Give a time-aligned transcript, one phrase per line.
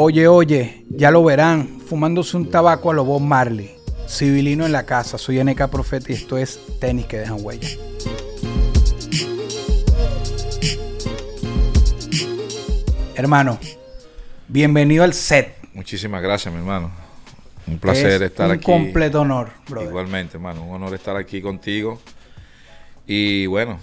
[0.00, 3.74] Oye, oye, ya lo verán, fumándose un tabaco a lo Bob Marley.
[4.08, 7.68] Civilino en la casa, soy NK Profeta y esto es Tenis que dejan huella.
[13.16, 13.58] Hermano,
[14.46, 15.56] bienvenido al set.
[15.74, 16.92] Muchísimas gracias, mi hermano.
[17.66, 18.62] Un placer Es estar un aquí.
[18.66, 19.88] completo honor, brother.
[19.88, 20.62] Igualmente, hermano.
[20.62, 22.00] Un honor estar aquí contigo.
[23.04, 23.80] Y bueno,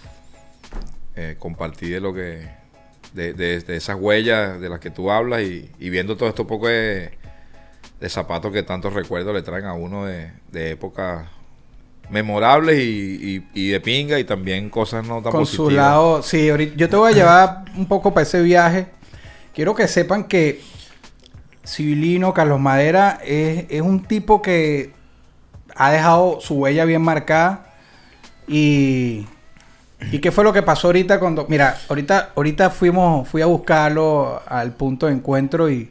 [1.13, 2.47] eh, compartir de lo que.
[3.15, 6.45] De, de- de esas huellas de las que tú hablas y, y viendo todo esto
[6.45, 7.11] poco de,
[7.99, 11.27] de zapatos que tantos recuerdos le traen a uno de, épocas
[12.09, 15.75] memorables y, y- y de pinga y también cosas no tan Con su positivas.
[15.75, 18.88] lado, sí, ahorita, yo te voy a llevar un poco para ese viaje.
[19.53, 20.61] Quiero que sepan que
[21.66, 24.94] Civilino, Carlos Madera, es, es un tipo que
[25.75, 27.73] ha dejado su huella bien marcada.
[28.47, 29.27] Y,
[30.11, 31.45] ¿Y qué fue lo que pasó ahorita cuando...
[31.50, 35.89] Mira, ahorita, ahorita fuimos, fui a buscarlo al punto de encuentro y...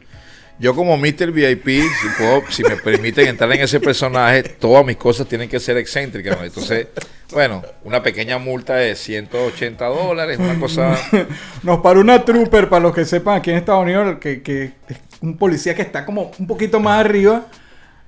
[0.59, 1.33] Yo como Mr.
[1.33, 5.59] VIP, si, puedo, si me permiten entrar en ese personaje, todas mis cosas tienen que
[5.59, 6.39] ser excéntricas.
[6.39, 6.45] ¿no?
[6.45, 6.87] Entonces,
[7.33, 10.97] bueno, una pequeña multa de 180 dólares, una cosa...
[11.65, 14.99] Nos paró una trooper, para los que sepan, aquí en Estados Unidos, que, que es
[15.21, 17.47] un policía que está como un poquito más arriba,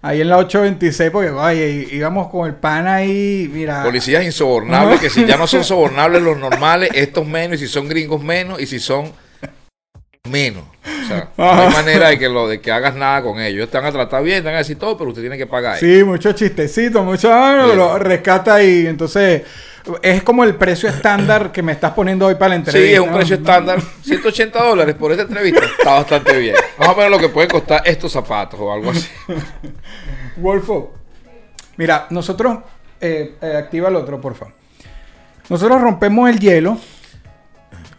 [0.07, 3.83] ahí en la 826, porque vaya, í- íbamos con el pan ahí, mira.
[3.83, 7.89] Policías insobornables, que si ya no son sobornables los normales, estos menos, y si son
[7.89, 9.13] gringos menos, y si son
[10.29, 10.65] menos.
[10.85, 13.57] O sea, no hay manera de que, lo, de que hagas nada con ellos.
[13.57, 15.47] Ellos te van a tratar bien, te van a decir todo, pero usted tiene que
[15.47, 15.79] pagar.
[15.79, 19.43] Sí, muchos chistecitos, mucho ah, lo rescata y entonces
[20.03, 22.89] es como el precio estándar que me estás poniendo hoy para la entrevista.
[22.89, 23.81] Sí, es un precio estándar.
[24.03, 25.65] 180 dólares por esta entrevista.
[25.65, 26.57] Está bastante bien.
[26.79, 29.09] Más o menos lo que pueden costar estos zapatos o algo así.
[30.36, 30.95] Wolfo,
[31.77, 32.59] mira, nosotros,
[33.01, 34.55] eh, eh, activa el otro, por favor.
[35.48, 36.79] Nosotros rompemos el hielo,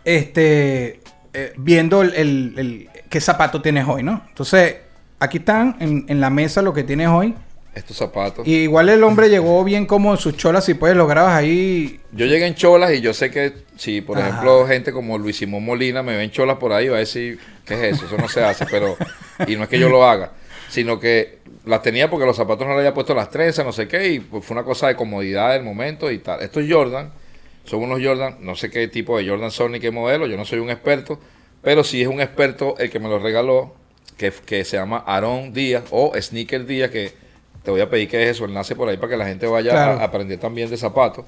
[0.03, 0.99] este,
[1.33, 4.23] eh, viendo el, el- el- qué zapato tienes hoy, ¿no?
[4.29, 4.75] Entonces,
[5.19, 7.33] aquí están en, en la mesa lo que tienes hoy.
[7.73, 8.47] Estos zapatos.
[8.47, 11.99] Y igual el hombre llegó bien como en sus cholas, si puedes, lo grabas ahí.
[12.11, 14.29] Yo llegué en cholas y yo sé que si, por Ajá.
[14.29, 17.75] ejemplo, gente como Luis Simón Molina me ven cholas por ahí, va a decir, ¿qué
[17.75, 18.07] es eso?
[18.07, 18.97] Eso no se hace, pero...
[19.47, 20.31] Y no es que yo lo haga,
[20.69, 23.87] sino que las tenía porque los zapatos no le había puesto las trenzas, no sé
[23.87, 26.41] qué, y pues fue una cosa de comodidad del momento y tal.
[26.41, 27.11] Estos Jordan,
[27.67, 30.45] son unos Jordan, no sé qué tipo de Jordan son ni qué modelo, yo no
[30.45, 31.19] soy un experto,
[31.61, 33.75] pero sí es un experto el que me los regaló,
[34.17, 37.11] que, que se llama Aaron Díaz o Sneaker Díaz, que
[37.63, 39.71] te voy a pedir que dejes su enlace por ahí para que la gente vaya
[39.71, 39.99] Claro.
[39.99, 41.25] a aprender también de zapatos.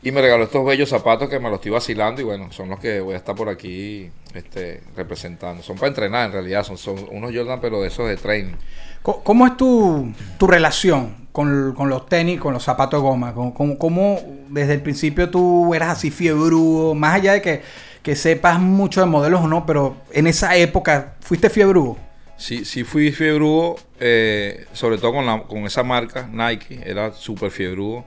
[0.00, 2.78] Y me regaló estos bellos zapatos que me los estoy vacilando y bueno, son los
[2.78, 5.60] que voy a estar por aquí este, representando.
[5.64, 8.54] Son para entrenar en realidad, son, son unos Jordan pero de esos de training.
[9.02, 13.32] ¿Cómo es tu, tu relación con, con los tenis, con los zapatos de goma?
[13.34, 16.94] ¿Cómo, cómo- cómo desde el principio tú eras así fiebrudo?
[16.94, 17.62] Más allá de que,
[18.02, 21.96] que sepas mucho de modelos o no, pero en esa época, ¿fuiste fiebrudo?
[22.36, 27.50] Sí, sí fui fiebrudo, eh, sobre todo con, la, con esa marca Nike, era súper
[27.50, 28.04] fiebrudo.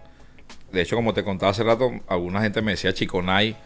[0.72, 3.58] De hecho, como te contaba hace rato, alguna gente me decía Chico Nike,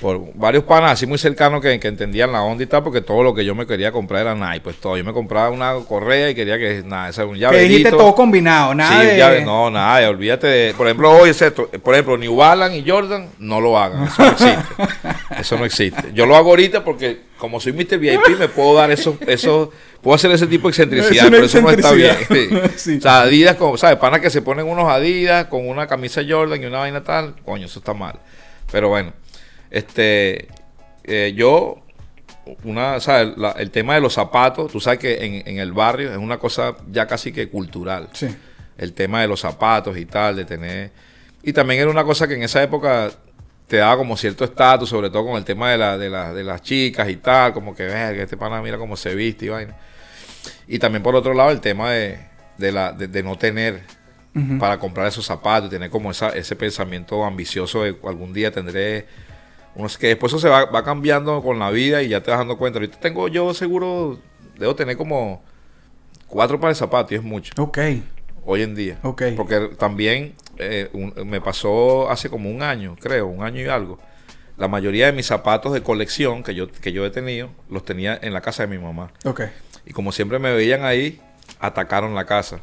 [0.00, 3.22] por varios panas así muy cercanos que, que entendían la onda y tal, porque todo
[3.22, 4.60] lo que yo me quería comprar era Nike.
[4.62, 7.90] Pues todo, yo me compraba una correa y quería que nada, esa un Que dijiste
[7.90, 9.18] todo combinado, nada Sí, de...
[9.18, 10.74] llave- no, nada, olvídate de.
[10.74, 14.04] Por ejemplo, hoy, excepto, por ejemplo, New Balance y Jordan, no lo hagan.
[14.04, 14.64] Eso no existe.
[15.40, 16.02] eso no existe.
[16.14, 17.98] Yo lo hago ahorita porque, como soy Mr.
[17.98, 21.60] VIP, me puedo dar eso, eso puedo hacer ese tipo de excentricidad, Es pero eso
[21.60, 22.16] no está bien.
[22.76, 22.96] Sí.
[22.96, 23.96] O sea, Adidas, como, ¿sabes?
[23.98, 27.66] Panas que se ponen unos Adidas con una camisa Jordan y una vaina tal, coño,
[27.66, 28.14] eso está mal.
[28.72, 29.12] Pero bueno,
[29.70, 30.48] este,
[31.04, 31.82] eh, yo
[32.64, 33.36] una, ¿sabes?
[33.36, 36.38] La- el tema de los zapatos, tú sabes que en, en el barrio es una
[36.38, 38.08] cosa ya casi que cultural.
[38.12, 38.28] Sí.
[38.76, 40.90] El tema de los zapatos y tal, de tener...
[41.42, 43.10] Y también era una cosa que en esa época
[43.66, 46.42] te daba como cierto estatus, sobre todo con el tema de, la, de, la- de
[46.42, 49.76] las chicas y tal, como que, "Verga, este pana mira cómo se viste y vaina.
[50.66, 52.18] Y también por otro lado el tema de,
[52.58, 53.82] de la, de, de no tener
[54.58, 59.06] para comprar esos zapatos, tener como esa, ese pensamiento ambicioso de algún día tendré
[59.74, 62.38] unos que después eso se va, va cambiando con la vida y ya te vas
[62.40, 62.78] dando cuenta.
[62.78, 64.18] Ahorita tengo yo seguro,
[64.58, 65.42] debo tener como
[66.26, 67.78] cuatro pares de zapatos y es mucho Ok.
[68.44, 68.98] hoy en día.
[69.02, 69.22] Ok.
[69.36, 73.98] Porque también eh, un- me pasó hace como un año, creo, un año y algo.
[74.58, 78.18] la mayoría de mis zapatos de colección que yo, que yo he tenido, los tenía
[78.20, 79.10] en la casa de mi mamá.
[79.24, 79.40] Ok.
[79.86, 81.18] Y como siempre me veían ahí,
[81.60, 82.60] atacaron la casa.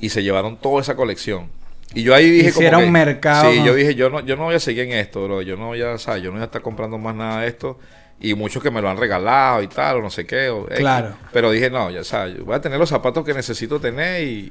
[0.00, 1.50] Y se llevaron toda esa colección.
[1.94, 3.66] Y yo ahí dije Hiciera como un que- mercado, Sí, ¿no?
[3.66, 5.42] yo dije, yo no, yo no voy a seguir en esto, bro.
[5.42, 6.22] Yo no voy a, ¿sabes?
[6.22, 7.78] Yo no voy a estar comprando más nada de esto.
[8.20, 10.48] Y muchos que me lo han regalado y tal, o no sé qué.
[10.48, 10.78] o X.
[10.78, 11.14] Claro.
[11.32, 14.48] Pero dije, no, ya sabes, yo voy a tener los zapatos que necesito tener y,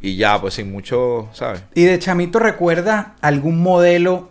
[0.00, 1.62] y ya, pues sin mucho, ¿sabes?
[1.74, 4.30] ¿Y de chamito recuerdas algún modelo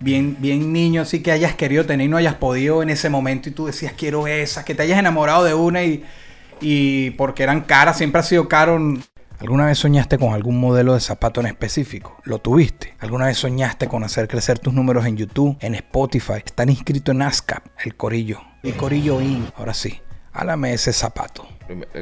[0.00, 3.48] bien, bien niño, así que hayas querido tener y no hayas podido en ese momento
[3.48, 6.02] y tú decías, quiero esa, que te hayas enamorado de una y,
[6.60, 8.80] y porque eran caras, siempre ha sido caro?
[9.42, 12.16] ¿Alguna vez soñaste con algún modelo de zapato en específico?
[12.22, 12.94] ¿Lo tuviste?
[13.00, 16.34] ¿Alguna vez soñaste con hacer crecer tus números en YouTube, en Spotify?
[16.46, 18.40] Están inscritos en ASCAP, el Corillo.
[18.62, 19.50] El Corillo IN.
[19.56, 20.00] Ahora sí,
[20.32, 21.48] háblame ese zapato.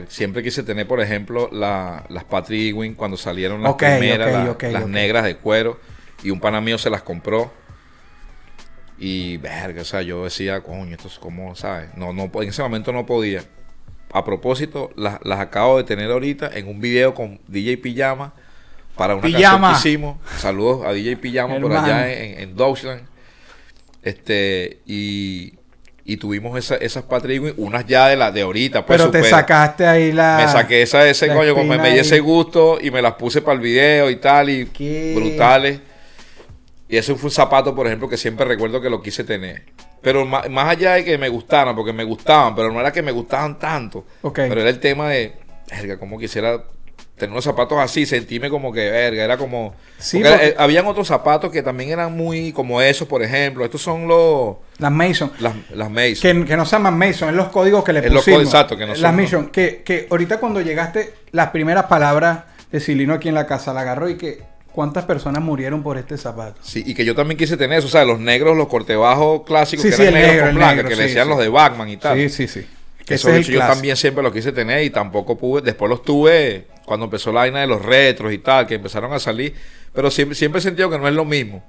[0.08, 4.86] Siempre quise tener, por ejemplo, la- las Patrick Ewing cuando salieron las primeras, la- las
[4.86, 5.80] negras de cuero.
[6.22, 7.50] Y un pana mío se las compró.
[8.98, 11.88] Y, verga, o sea, yo decía, coño, esto es como, ¿sabes?
[11.96, 13.42] No, no, en ese momento no podía.
[14.12, 18.32] A propósito, las, las acabo de tener ahorita en un video con DJ Pijama
[18.96, 19.68] para una Pijama.
[19.70, 20.16] canción que hicimos.
[20.38, 23.02] Saludos a DJ Pijama por allá en, en Deutschland.
[24.02, 25.54] Este, y,
[26.04, 28.84] y tuvimos esa- esas Ewing, unas ya de la de ahorita.
[28.84, 30.38] Pues, Pero te sacaste ahí la...
[30.44, 33.14] me saqué esa ese la coño, como me, me di ese gusto y me las
[33.14, 35.12] puse para el video y tal, y ¿Qué?
[35.14, 35.80] brutales.
[36.88, 39.62] Y ese fue un zapato, por ejemplo, que siempre recuerdo que lo quise tener.
[40.02, 43.02] Pero ma- más, allá de que me gustaran, porque me gustaban, pero no era que
[43.02, 44.04] me gustaban tanto.
[44.34, 45.34] Pero era el tema de,
[45.70, 46.62] verga, como quisiera
[47.16, 49.74] tener unos zapatos así, sentirme como que, verga, era como...
[49.98, 53.62] Sí, porque, porque- eh, habían otros zapatos que también eran muy, como esos, por ejemplo.
[53.62, 55.30] Estos son los, Las Mason.
[55.38, 56.22] las, las Mason.
[56.22, 58.36] Que, que no se llaman Mason, es los códigos que le los pusimos.
[58.38, 59.46] códigos, exacto, que no Las son- Mason.
[59.50, 63.82] Que, que ahorita cuando llegaste, las primeras palabras de Silino aquí en la casa, la
[63.82, 64.42] agarró y que
[64.72, 66.60] cuántas personas murieron por este zapato.
[66.62, 69.82] Sí, y que yo también quise tener eso, o sea, los negros, los cortebajos clásicos
[69.82, 71.48] Sí, que sí, eran negros negro, con blanca, negro, que sí, le decían los de
[71.48, 72.18] Batman y tal.
[72.18, 72.66] Sí, sí, sí.
[73.06, 73.72] Que Eso es yo clásico.
[73.74, 75.62] también siempre los quise tener y tampoco pude.
[75.62, 79.18] Después los tuve cuando empezó la vaina de los retros y tal, que empezaron a
[79.18, 79.54] salir.
[79.92, 81.64] Pero siempre, siempre he sentido que no es lo mismo.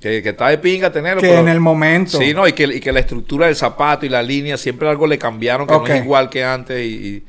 [0.00, 1.20] Que, que está de pinga tenerlo.
[1.20, 2.18] Que pero- en el momento.
[2.18, 5.06] Sí, no, y que, y que la estructura del zapato y la línea siempre algo
[5.06, 7.24] le cambiaron, que no es igual que antes y, y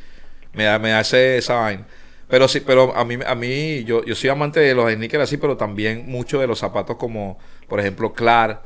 [0.54, 1.86] me, da, me hace esa vaina.
[2.36, 5.38] Pero sí, pero a mí, a mí yo, yo soy amante de los sneakers así,
[5.38, 7.40] pero también mucho de los zapatos como,
[7.70, 8.62] por ejemplo, Clar.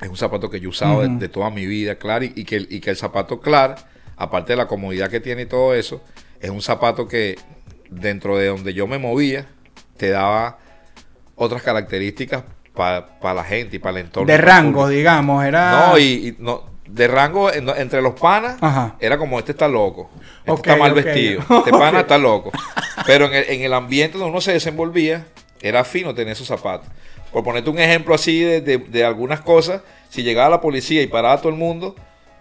[0.00, 1.18] Es un zapato que yo he usado de- Ujú.
[1.18, 3.74] de, toda mi vida, Clar, y, y que, el- y que el zapato Clar,
[4.16, 6.00] aparte de la comodidad que tiene y todo eso,
[6.38, 7.36] es un zapato que
[7.90, 9.48] dentro de donde yo me movía,
[9.96, 10.58] te daba
[11.34, 14.30] otras características para la gente y para el entorno.
[14.30, 14.88] de rango, público.
[14.90, 15.88] digamos, era...
[15.88, 18.96] No, y, y no, de rango en- entre los panas Ajá.
[19.00, 20.10] era como este está loco,
[20.46, 22.50] este está mal vestido, este pana está loco.
[23.06, 25.26] Pero en el, en el ambiente donde uno se desenvolvía,
[25.60, 26.88] era fino tener esos zapatos.
[27.32, 31.06] Por ponerte un ejemplo así de, de- de algunas cosas, si llegaba la policía y
[31.06, 31.94] paraba a todo el mundo,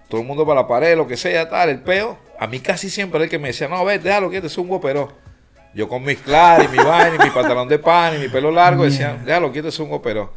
[0.07, 2.89] todo el mundo para la pared, lo que sea, tal, el peo, a mí casi
[2.89, 5.11] siempre era el que me decía, no, ve, déjalo que te es un pero
[5.73, 8.49] Yo con mis claras y mi vaina y mi pantalón de pan y mi pelo
[8.51, 10.29] largo, decía, déjalo que te es un y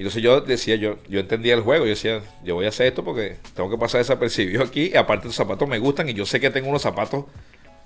[0.00, 3.04] entonces yo decía, yo, yo entendía el juego, yo decía, yo voy a hacer esto
[3.04, 6.38] porque tengo que pasar desapercibido aquí, y aparte los zapatos me gustan, y yo sé
[6.38, 7.24] que tengo unos zapatos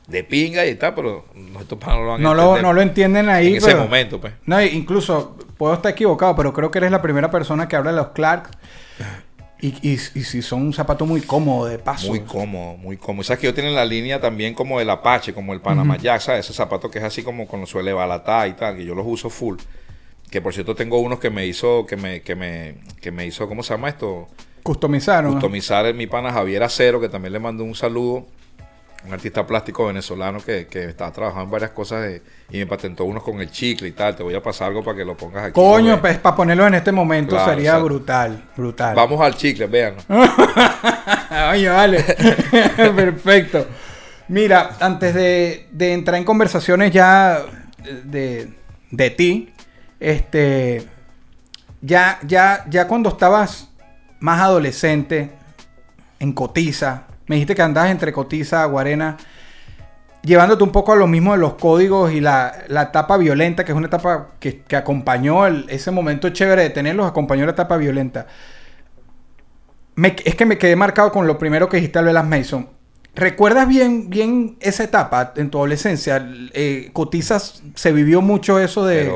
[0.09, 2.73] de pinga y tal, pero no, estos panos no lo van a no, lo, no
[2.73, 4.33] lo entienden ahí, en ese momento, pues.
[4.45, 7.99] No, incluso puedo estar equivocado, pero creo que eres la primera persona que habla de
[7.99, 8.51] los Clark.
[9.63, 12.09] Y, y, y si son un zapato muy cómodo de paso.
[12.09, 13.25] Muy cómodo, muy cómodo.
[13.25, 16.47] Sabes que yo tienen la línea también como el Apache, como el Panama Jack, ¿sabes?
[16.47, 19.29] Ese zapato que es así como con suele balatar y tal, que yo los uso
[19.29, 19.59] full.
[20.31, 23.49] Que por cierto tengo unos que me hizo, que me, que me, que me hizo,
[23.49, 24.29] ¿cómo se llama esto?
[24.63, 25.31] Customizaron.
[25.31, 25.37] ¿no?
[25.37, 28.27] customizar en mi pana Javier Acero, que también le mando un saludo,
[29.07, 33.05] un artista plástico venezolano que, que está trabajando en varias cosas de- y me patentó
[33.07, 34.15] unos con el chicle y tal.
[34.15, 35.53] Te voy a pasar algo para que lo pongas aquí.
[35.55, 36.01] Coño, ¿no?
[36.01, 38.95] pues para ponerlo en este momento Claro, sería brutal, brutal.
[38.95, 39.95] Vamos al chicle, vean.
[41.53, 42.03] Oye, vale.
[42.77, 43.67] Perfecto.
[44.29, 47.41] Mira, antes de, de entrar en conversaciones ya
[48.05, 48.49] de,
[48.91, 49.49] de ti,
[50.01, 50.87] este,
[51.83, 53.71] ya, ya, ya cuando estabas
[54.19, 55.31] más adolescente
[56.19, 59.17] en Cotiza, me dijiste que andabas entre Cotiza, Guarena,
[60.23, 63.73] llevándote un poco a lo mismo de los códigos y la, la etapa violenta, que
[63.73, 68.27] es una etapa que, que acompañó ese momento chévere de tenerlos, acompañó la etapa violenta.
[70.25, 72.69] Es que me quedé marcado con lo primero que dijiste ver las Mason.
[73.15, 76.27] ¿Recuerdas bien, bien esa etapa en tu adolescencia?
[76.53, 79.13] Eh, Cotizas se vivió mucho eso de...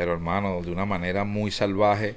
[0.00, 2.14] pero hermano, de una manera muy salvaje,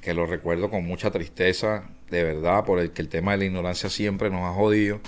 [0.00, 3.44] que lo recuerdo con mucha tristeza, de verdad, por el que el tema de la
[3.46, 5.00] ignorancia siempre nos ha jodido.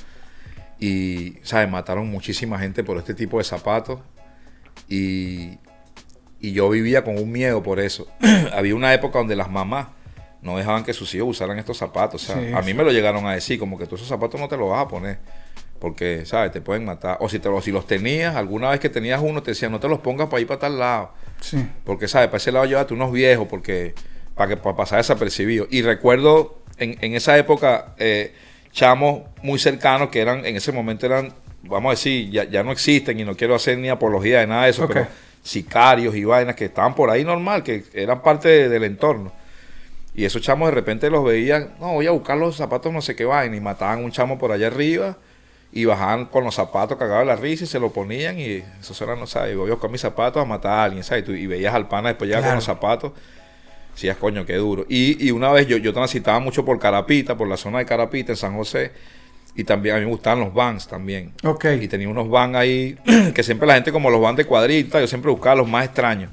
[0.81, 1.71] Y, ¿sabes?
[1.71, 4.01] Mataron muchísima gente por este tipo de zapatos.
[4.89, 5.59] Y,
[6.41, 8.09] Y yo vivía con un miedo por eso.
[8.53, 9.87] Había una época donde las mamás
[10.43, 12.29] no dejaban que sus hijos usaran estos zapatos.
[12.29, 12.75] O sea, Sí, a mí sí.
[12.75, 14.89] me lo llegaron a decir, como que tú esos zapatos no te los vas a
[14.89, 15.21] poner.
[15.79, 16.51] Porque, ¿sabes?
[16.51, 17.19] Te pueden matar.
[17.21, 19.79] O si, te, los- si los tenías, alguna vez que tenías uno, te decían, no
[19.79, 21.13] te los pongas para ir para tal lado.
[21.41, 21.65] Sí.
[21.85, 22.29] Porque, ¿sabes?
[22.29, 23.95] Para ese lado llévate unos viejos, porque
[24.35, 25.67] para que para pasar desapercibido.
[25.71, 28.33] Y recuerdo en, en esa época, eh,
[28.73, 32.73] chamos muy cercanos que eran, en ese momento eran, vamos a decir, ya, ya no
[32.73, 35.07] existen y no quiero hacer ni apología de nada de eso, pero
[35.43, 39.33] sicarios y vainas que estaban por ahí normal, que eran parte de- del entorno.
[40.15, 43.15] Y esos chamos de repente los veían, no, voy a buscar los zapatos no sé
[43.17, 45.17] qué vaina, y mataban un chamo por allá arriba
[45.73, 49.05] y bajaban con los zapatos cagados de la risa y se lo ponían y eso
[49.05, 51.23] era, no sabes, voy a buscar mis zapatos a matar a alguien, ¿sabes?
[51.25, 52.47] Y, tú- y veías al pana después Claro.
[52.47, 53.13] con los zapatos,
[53.95, 54.87] decías, coño, qué duro.
[54.89, 58.33] Y, y una vez yo, yo transitaba mucho por Carapita, por la zona de Carapita,
[58.33, 58.93] en San José,
[59.55, 61.33] y también a mí me gustaban los vans también.
[61.45, 61.67] Ok.
[61.81, 62.97] Y tenía unos vans ahí,
[63.35, 66.31] que siempre la gente como los vans de cuadrita, yo siempre buscaba los más extraños.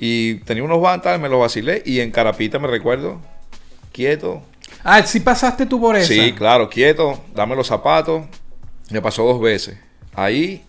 [0.00, 3.20] Y tenía unos vans, tal, me los vacilé, y en Carapita me recuerdo,
[3.92, 4.42] quieto,
[4.82, 6.12] Ah, sí pasaste tú por eso.
[6.12, 8.24] Sí, claro, quieto, dame los zapatos.
[8.90, 9.78] Me pasó dos veces.
[10.14, 10.62] Ahí,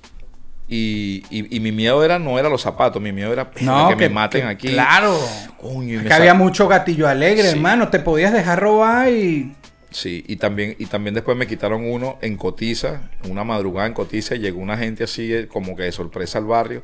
[0.67, 3.95] y, y- y mi miedo era, no era los zapatos, mi miedo era No, que,
[3.95, 4.67] me maten que- aquí.
[4.69, 5.17] Claro.
[5.61, 7.49] Coño, Es que había mucho gatillo alegre, Sí.
[7.55, 7.89] hermano.
[7.89, 9.53] Te podías dejar robar y.
[9.91, 14.35] Sí, y también, y también después me quitaron uno en Cotiza, una madrugada en Cotiza,
[14.35, 16.81] y llegó una gente así eh, como que de sorpresa al barrio.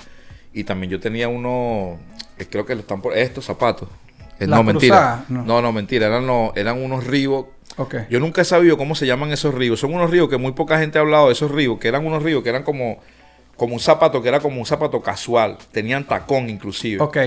[0.54, 1.98] Y también yo tenía uno,
[2.38, 3.90] eh, creo que lo están por estos zapatos.
[4.44, 5.26] Eh, no, mentira.
[5.30, 5.44] no.
[5.44, 5.62] No.
[5.62, 7.96] no, mentira, eran, los- eran unos Reebok Ok.
[8.10, 9.80] Yo nunca he sabido cómo se llaman esos ríos.
[9.80, 12.22] Son unos ríos que muy poca gente ha hablado de esos ríos, que eran unos
[12.22, 13.00] ríos que eran como,
[13.56, 15.58] como un zapato, que era como un zapato casual.
[15.72, 17.02] Tenían tacón inclusive.
[17.02, 17.18] Ok.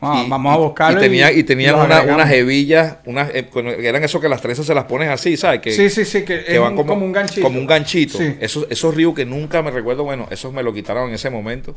[0.00, 0.98] Ah, Y- vamos a buscarlo.
[0.98, 3.48] Y, tenía, y tenían una- unas hebillas, unas, eh,
[3.80, 5.60] eran esos que las trenzas se las pones así, ¿sabes?
[5.60, 7.42] Que, Sí, sí, sí, que, que es van un- como, un ganchito.
[7.46, 8.16] Como un ganchito.
[8.18, 8.34] Sí.
[8.40, 11.76] Esos, esos ríos que nunca me recuerdo, bueno, esos me lo quitaron en ese momento.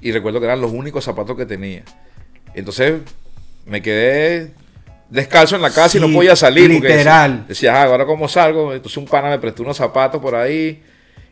[0.00, 1.82] Y recuerdo que eran los únicos zapatos que tenía.
[2.54, 3.00] Entonces
[3.68, 4.52] me quedé
[5.10, 6.68] descalzo en la casa y no podía salir.
[6.70, 7.46] literal.
[7.48, 8.72] Decía, "Ah, ahora cómo salgo.
[8.72, 10.82] Entonces un pana me prestó unos zapatos por ahí.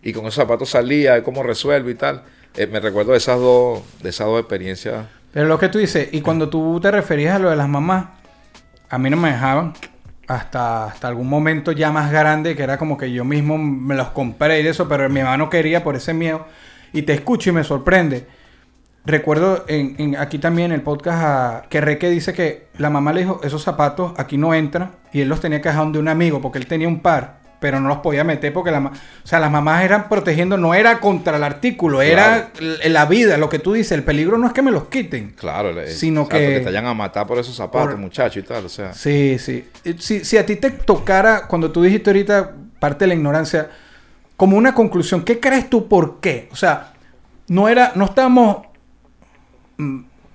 [0.03, 2.23] Y con esos zapatos salía, a ver cómo resuelvo y tal.
[2.55, 5.05] Eh, me recuerdo de esas dos, de esas dos experiencias.
[5.33, 8.07] Pero lo que tú dices, y cuando tú te referías a lo de las mamás,
[8.89, 9.75] a mí no me dejaban
[10.29, 14.09] hasta, hasta algún momento ya más grande, que era como que yo mismo me los
[14.11, 16.47] compré y de eso, pero mi mamá no quería por ese miedo.
[16.93, 18.27] Y te escucho y me sorprende.
[19.07, 23.13] Recuerdo en, en- aquí también en el podcast a, que Reque dice que la mamá
[23.13, 26.09] le dijo, esos zapatos aquí no entran, y él los tenía que dejar donde un
[26.09, 28.91] amigo, porque él tenía un par, pero no los podía meter porque la, o
[29.27, 32.51] sea, las mamás eran protegiendo, no era contra el artículo, era
[32.85, 35.31] la vida, lo que tú dices, el peligro no es que me los quiten.
[35.39, 38.67] Claro, Sino exacto, que- te vayan a matar por esos zapatos, Por- muchachos y tal.
[38.67, 39.69] O sea, Sí, sí.
[39.99, 43.71] Si, si a ti te tocara, cuando tú dijiste ahorita, parte de la ignorancia,
[44.37, 46.49] como una conclusión, ¿qué crees tú por qué?
[46.53, 46.93] O sea,
[47.49, 48.67] no era, no estábamos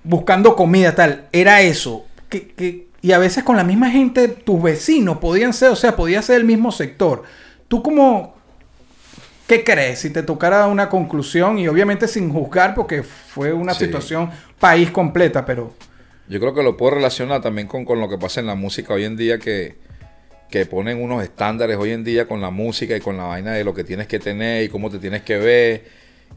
[0.04, 2.06] buscando comida tal, era eso.
[2.28, 5.96] Que, que- y a veces con la misma gente, tus vecinos podían ser, o sea,
[5.96, 7.24] podía ser el mismo sector.
[7.66, 8.36] ¿Tú como
[9.48, 13.86] qué crees si te tocara una conclusión y obviamente sin juzgar porque fue una Sí.
[13.86, 14.30] situación
[14.60, 15.74] país completa, pero
[16.28, 18.94] Yo creo que lo puedo relacionar también con, con lo que pasa en la música
[18.94, 19.74] hoy en día, que,
[20.48, 23.64] que ponen unos estándares hoy en día con la música y con la vaina de
[23.64, 25.84] lo que tienes que tener y cómo te tienes que ver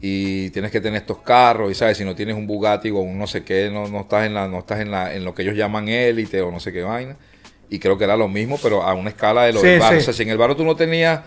[0.00, 3.18] y tienes que tener estos carros y sabes si no tienes un Bugatti o un
[3.18, 5.42] no sé qué no, no estás en la no estás en la en lo que
[5.42, 7.16] ellos llaman élite o no sé qué vaina
[7.70, 10.00] y creo que era lo mismo pero a una escala de lo Sí, del barrio
[10.00, 10.02] sí.
[10.02, 11.20] o sea si en el barrio tú no tenías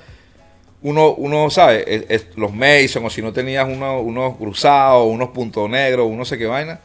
[0.81, 1.83] uno, uno ¿sabes?
[1.87, 6.17] Es- es- los Mason, o si no tenías uno- unos cruzados, unos puntos negros, uno
[6.19, 6.79] no sé qué vaina,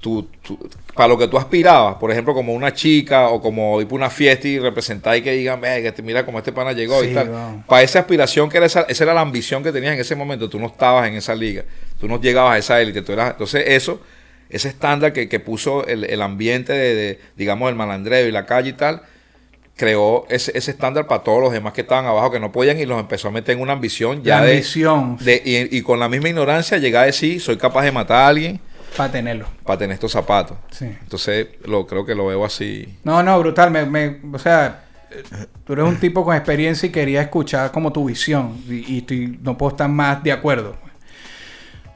[0.00, 0.58] tú, tú-
[0.94, 4.10] para lo que tú aspirabas, por ejemplo, como una chica o como ir para una
[4.10, 7.08] fiesta y representar y que digan, "Ve, que te- mira cómo este pana llegó Sí,
[7.10, 7.28] y tal.
[7.28, 7.62] wow.
[7.66, 10.48] Para esa aspiración que era esa, esa era la ambición que tenías en ese momento,
[10.48, 11.64] tú no estabas en esa liga,
[11.98, 14.00] tú no llegabas a esa élite, tú eras, entonces eso,
[14.48, 18.46] ese estándar que, que puso el, el ambiente de, de, digamos, el malandreo y la
[18.46, 19.02] calle y tal,
[19.76, 22.86] creó ese, ese estándar para todos los demás que estaban abajo que no podían y
[22.86, 26.00] los empezó a meter en una ambición ya la de, ambición de- y, y con
[26.00, 28.58] la misma ignorancia llegar a decir soy capaz de matar a alguien
[28.96, 29.46] para tenerlo.
[29.64, 30.56] para tener estos zapatos.
[30.70, 30.84] Sí.
[30.86, 32.98] Entonces lo creo que lo veo así.
[33.04, 33.70] No, no, brutal.
[33.70, 34.84] Me, me- o sea,
[35.64, 38.56] tú eres un tipo con experiencia y quería escuchar como tu visión.
[38.68, 40.76] Y, y estoy- no puedo estar más de acuerdo.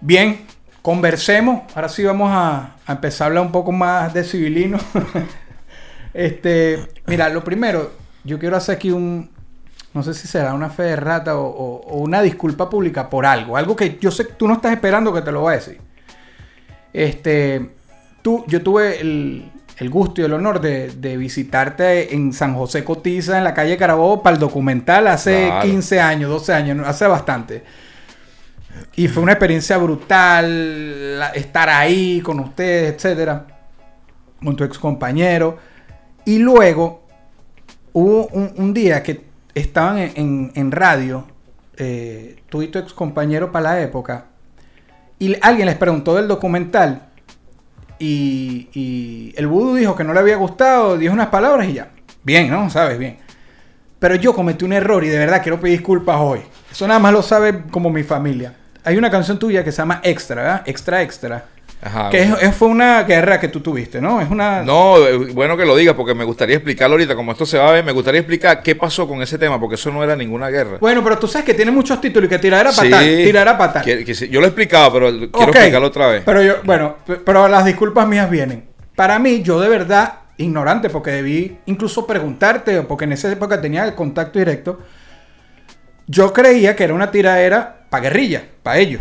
[0.01, 0.41] Bien,
[0.83, 1.63] conversemos.
[1.75, 4.79] Ahora sí vamos a, a empezar a hablar un poco más de civilino.
[6.15, 7.93] este, mira, lo primero,
[8.25, 9.31] yo quiero hacer aquí un,
[9.95, 13.27] no sé si será una fe de rata o, o- o una disculpa pública por
[13.27, 13.57] algo.
[13.57, 15.81] Algo que yo sé que tú no estás esperando que te lo voy a decir.
[16.93, 17.71] Este,
[18.23, 22.85] tú, yo tuve el, el gusto y el honor de, de visitarte en San José
[22.85, 25.69] Cotiza, en la calle Carabobo, para el documental hace Claro.
[25.69, 27.65] 15 años, 12 años, hace bastante.
[28.97, 33.47] Y fue una experiencia brutal la- estar ahí con ustedes, etcétera,
[34.43, 35.59] con tu ex compañero.
[36.25, 37.07] Y luego
[37.93, 41.27] hubo un, un día que estaban en, en- en radio,
[41.77, 44.27] eh, tú y tu ex compañero para la época,
[45.21, 47.03] y alguien les preguntó del documental.
[47.99, 51.91] Y, el vudú dijo que no le había gustado, dijo unas palabras y ya.
[52.25, 52.71] Bien, ¿no?
[52.71, 53.19] Sabes, bien.
[53.99, 56.41] Pero yo cometí un error y de verdad quiero pedir disculpas hoy.
[56.73, 58.55] Eso nada más lo sabe como mi familia.
[58.83, 60.63] Hay una canción tuya que se llama Extra, ¿verdad?
[60.65, 61.45] Extra, extra.
[61.83, 62.11] Ajá.
[62.11, 64.21] Que es- es- fue una guerra que tú tuviste, ¿no?
[64.21, 64.63] Es una...
[64.63, 67.69] No, eh, bueno que lo digas porque me gustaría explicarlo ahorita, como esto se va
[67.71, 70.49] a ver, me gustaría explicar qué pasó con ese tema, porque eso no era ninguna
[70.51, 70.77] guerra.
[70.79, 73.57] Bueno, pero tú sabes que tiene muchos títulos y que tiradera para Sí, tal, tiradera
[73.57, 73.85] para tal.
[73.85, 76.23] que- que sí, yo lo he explicado, pero quiero explicarlo otra vez.
[76.27, 78.67] Pero yo, bueno, pero las disculpas mías vienen.
[78.95, 83.85] Para mí, yo de verdad, ignorante, porque debí incluso preguntarte, porque en esa época tenía
[83.85, 84.81] el contacto directo.
[86.07, 89.01] Yo creía que era una tiradera para guerrilla, para ellos.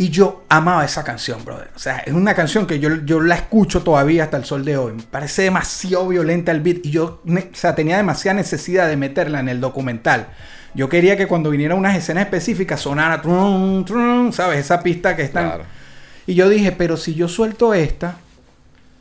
[0.00, 1.68] Y yo amaba esa canción, brother.
[1.76, 4.78] O sea, es una canción que yo, yo la escucho todavía hasta el sol de
[4.78, 4.94] hoy.
[4.94, 6.86] Me parece demasiado violenta el beat.
[6.86, 10.28] Y yo o sea, tenía demasiada necesidad de meterla en el documental.
[10.72, 14.60] Yo quería que cuando vinieran unas escenas específicas sonara, trum, trum, ¿sabes?
[14.60, 15.28] Esa pista que.
[15.28, 15.64] Claro.
[16.26, 18.16] Y yo dije, pero si yo suelto esta,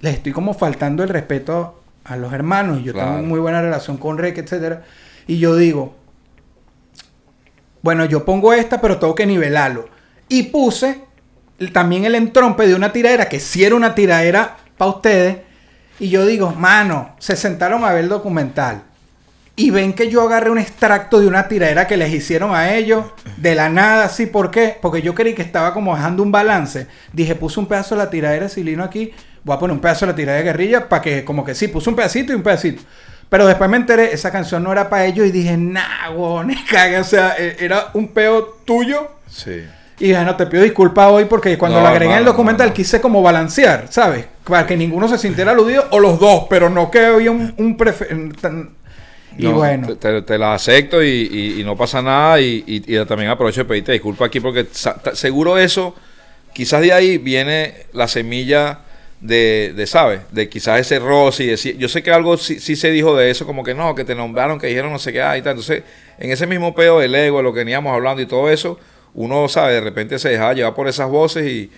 [0.01, 2.81] les estoy como faltando el respeto a los hermanos.
[2.81, 3.11] Y yo Claro.
[3.11, 4.83] tengo muy buena relación con Rek, etcétera.
[5.27, 5.95] Y yo digo,
[7.83, 9.97] bueno, yo pongo esta, pero tengo que nivelarlo.
[10.29, 11.01] Y puse
[11.73, 15.37] también el entrompe de una tiradera, que sí era una tiradera para ustedes.
[15.99, 18.83] Y yo digo, mano, se sentaron a ver el documental.
[19.57, 23.03] Y ven que yo agarré un extracto de una tiradera que les hicieron a ellos,
[23.35, 24.77] de la nada, así, ¿por qué?
[24.81, 26.87] Porque yo creí que estaba como dejando un balance.
[27.11, 29.11] Dije, puse un pedazo de la tiradera de Silino aquí,
[29.43, 31.67] voy a poner un pedazo de la tiradera de guerrilla, para que, como que sí,
[31.67, 32.83] puse un pedacito y un pedacito.
[33.27, 36.09] Pero después me enteré, esa canción no era para ellos y dije, nah,
[36.45, 39.11] me caga, o sea, e- era un peo tuyo.
[39.27, 39.65] Sí.
[39.99, 42.73] Y no, te pido disculpas hoy porque cuando No, lo agregué en el documental no,
[42.73, 44.25] quise como balancear, ¿sabes?
[44.45, 47.77] Para que ninguno se sintiera aludido, o los dos, pero no que había un, un
[49.37, 49.87] Y No, bueno.
[49.97, 52.39] Te, la acepto y, y- y no pasa nada.
[52.41, 54.67] Y, y- y también aprovecho de pedirte disculpas aquí porque
[55.13, 55.95] seguro eso,
[56.53, 58.79] quizás de ahí viene la semilla
[59.21, 60.21] de, de ¿sabes?
[60.31, 63.29] De quizás ese roce y decir, yo sé que algo sí, sí se dijo de
[63.29, 65.51] eso, como que no, que te nombraron, que dijeron no sé qué, ah, y tal.
[65.51, 65.83] Entonces,
[66.17, 68.79] en ese mismo peo del ego, de lo que veníamos hablando y todo eso,
[69.19, 69.73] uno, ¿sabe?
[69.73, 71.71] De repente se dejaba llevar por esas voces y...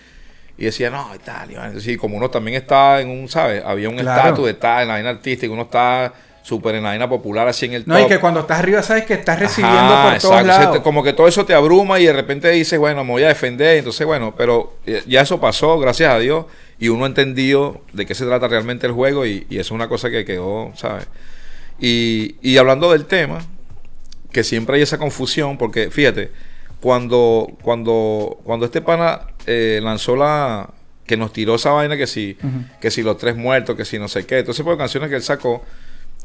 [0.58, 1.50] Y decía, no, y tal,
[1.84, 3.64] y como uno también está en un, ¿sabes?
[3.66, 4.20] Había un Claro.
[4.22, 7.66] estatus de estar en la vaina artística, uno está súper en la vaina popular, así
[7.66, 8.10] en el No, y top.
[8.12, 10.48] que cuando estás arriba sabes que estás recibiendo Ajá, por todos exacto.
[10.48, 10.78] lados.
[10.78, 13.30] Te- como que todo eso te abruma y de repente dices, bueno, me voy a
[13.30, 13.78] defender.
[13.78, 16.46] Entonces, bueno, pero eh, ya eso pasó, gracias a Dios,
[16.78, 19.72] y uno ha entendido de qué se trata realmente el juego y, y eso es
[19.72, 21.08] una cosa que quedó, ¿sabes?
[21.80, 23.40] Y, y hablando del tema,
[24.32, 26.32] que siempre hay esa confusión, porque fíjate,
[26.82, 30.70] cuando, cuando, cuando este pana eh, lanzó la
[31.06, 32.38] que nos tiró esa vaina que si,
[32.80, 35.22] que si los tres muertos, que si no sé qué, entonces por canciones que él
[35.24, 35.64] sacó,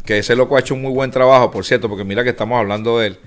[0.05, 2.59] que ese loco ha hecho un muy buen trabajo, por cierto, porque mira que estamos
[2.59, 3.19] hablando de él,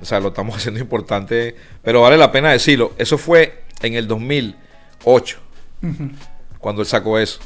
[0.00, 4.08] o sea, lo estamos haciendo importante, pero vale la pena decirlo, eso fue en el
[4.08, 5.38] 2008,
[5.82, 6.10] Ujú.
[6.58, 7.40] cuando él sacó eso.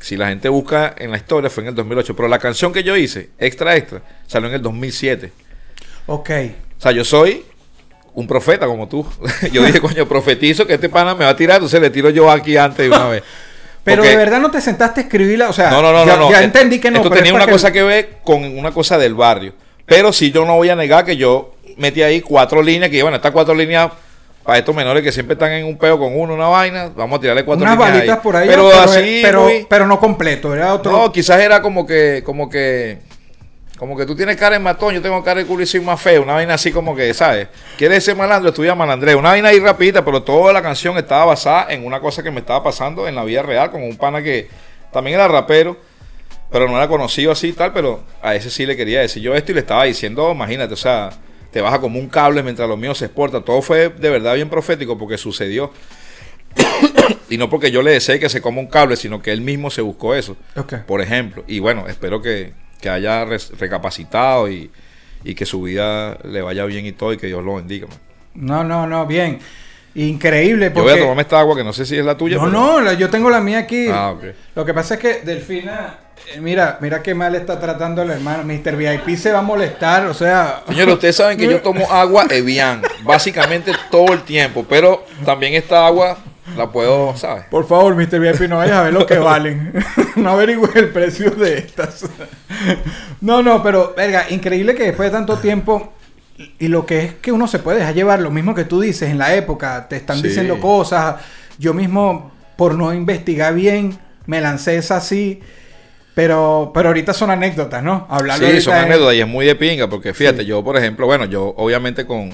[0.00, 2.82] Si la gente busca en la historia, fue en el 2008, pero la canción que
[2.82, 5.32] yo hice, Extra Extra, salió en el 2007.
[6.06, 6.30] Ok.
[6.76, 7.44] O sea, yo soy
[8.14, 9.06] un profeta como tú.
[9.52, 12.30] yo dije, coño, profetizo que este pana me va a tirar, entonces le tiro yo
[12.30, 13.22] aquí antes de una vez.
[13.84, 16.16] Pero Porque- de verdad no te sentaste a escribirla, o sea, No, no, no, ya,
[16.16, 16.30] no, no.
[16.30, 16.98] ya entendí que no.
[16.98, 19.54] Esto tenía es una cosa que ver con una cosa del barrio.
[19.86, 23.16] Pero sí yo no voy a negar que yo metí ahí cuatro líneas, que bueno,
[23.16, 23.90] estas cuatro líneas
[24.44, 27.20] para estos menores que siempre están en un peo con uno, una vaina, vamos a
[27.20, 28.22] tirarle cuatro unas líneas balitas ahí.
[28.22, 30.90] por ahí, Pero, pero, así, pero, muy- pero no completo, era otro.
[30.92, 32.98] no, quizás era como que, como que,
[33.78, 36.00] como que tú tienes cara de matón, yo tengo cara de culo y soy más
[36.00, 37.48] feo, una vaina así como que, ¿sabes?
[37.76, 39.18] Quieres ser malandro, estudia malandreo.
[39.18, 42.40] Una vaina ahí rapidita, pero toda la canción estaba basada en una cosa que me
[42.40, 44.48] estaba pasando en la vida real, con un pana que
[44.92, 45.76] también era rapero,
[46.50, 49.34] pero no era conocido así y tal, pero a ese sí le quería decir yo
[49.34, 51.10] esto y le estaba diciendo, imagínate, o sea,
[51.50, 53.42] te baja como un cable mientras lo mío se exporta.
[53.42, 55.72] Todo fue de verdad bien profético porque sucedió.
[57.30, 59.70] y no porque yo le desee que se coma un cable, sino que él mismo
[59.70, 60.36] se buscó eso
[60.86, 61.44] por ejemplo.
[61.46, 63.24] Y bueno, espero que, que haya
[63.58, 64.70] recapacitado y,
[65.24, 67.86] y que su vida le vaya bien y todo y que Dios lo bendiga.
[67.86, 67.98] man.
[68.34, 69.38] No, no, no, bien.
[69.94, 70.98] Increíble Yo voy porque...
[70.98, 72.36] a tomarme esta agua que no sé si es la tuya.
[72.36, 73.88] No, pero- no, la- yo tengo la mía aquí.
[73.90, 74.24] Ah, ok.
[74.54, 75.98] Lo que pasa es que Delfina,
[76.34, 78.42] eh, mira, mira qué mal está tratando el hermano.
[78.42, 78.74] Mr.
[78.76, 80.62] VIP se va a molestar, o sea...
[80.66, 85.86] Señores, ustedes saben que yo tomo agua Evian, básicamente todo el tiempo, pero también esta
[85.86, 86.16] agua
[86.56, 87.44] la puedo, ¿sabes?
[87.50, 88.18] Por favor, Mr.
[88.20, 89.72] VIP, no vayas a ver lo que valen.
[90.16, 92.06] no averigües el precio de estas.
[93.20, 95.92] no, no, pero, verga, increíble que después de tanto tiempo
[96.58, 99.10] y lo que es que uno se puede dejar llevar, lo mismo que tú dices
[99.10, 100.24] en la época, te están Sí.
[100.28, 101.16] diciendo cosas,
[101.58, 105.40] yo mismo por no investigar bien me lancé esa así,
[106.14, 108.06] pero pero ahorita son anécdotas, ¿no?
[108.10, 111.06] Hablarlo Sí, son es- anécdotas y es muy de pinga, porque fíjate, yo, por ejemplo,
[111.06, 112.32] bueno, yo obviamente con,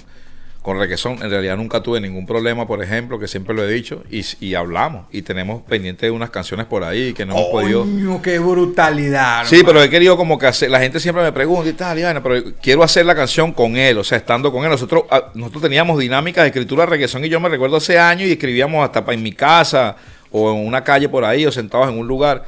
[0.62, 4.02] con Requesón, en realidad nunca tuve ningún problema, por ejemplo, que siempre lo he dicho,
[4.10, 7.86] y, y hablamos, y tenemos pendientes unas canciones por ahí que no hemos podido...
[8.22, 9.46] Qué brutalidad.
[9.46, 9.72] Sí, hermano.
[9.72, 12.22] pero he querido como que hacer, la gente siempre me pregunta y tal, y vaina,
[12.22, 14.70] pero quiero hacer la canción con él, o sea, estando con él.
[14.70, 18.28] Nosotros, ah, nosotros teníamos dinámicas de escritura de reggaetón y yo me recuerdo hace años
[18.28, 19.96] y escribíamos hasta pa- en mi casa
[20.30, 22.44] o en una calle por ahí o sentados en un lugar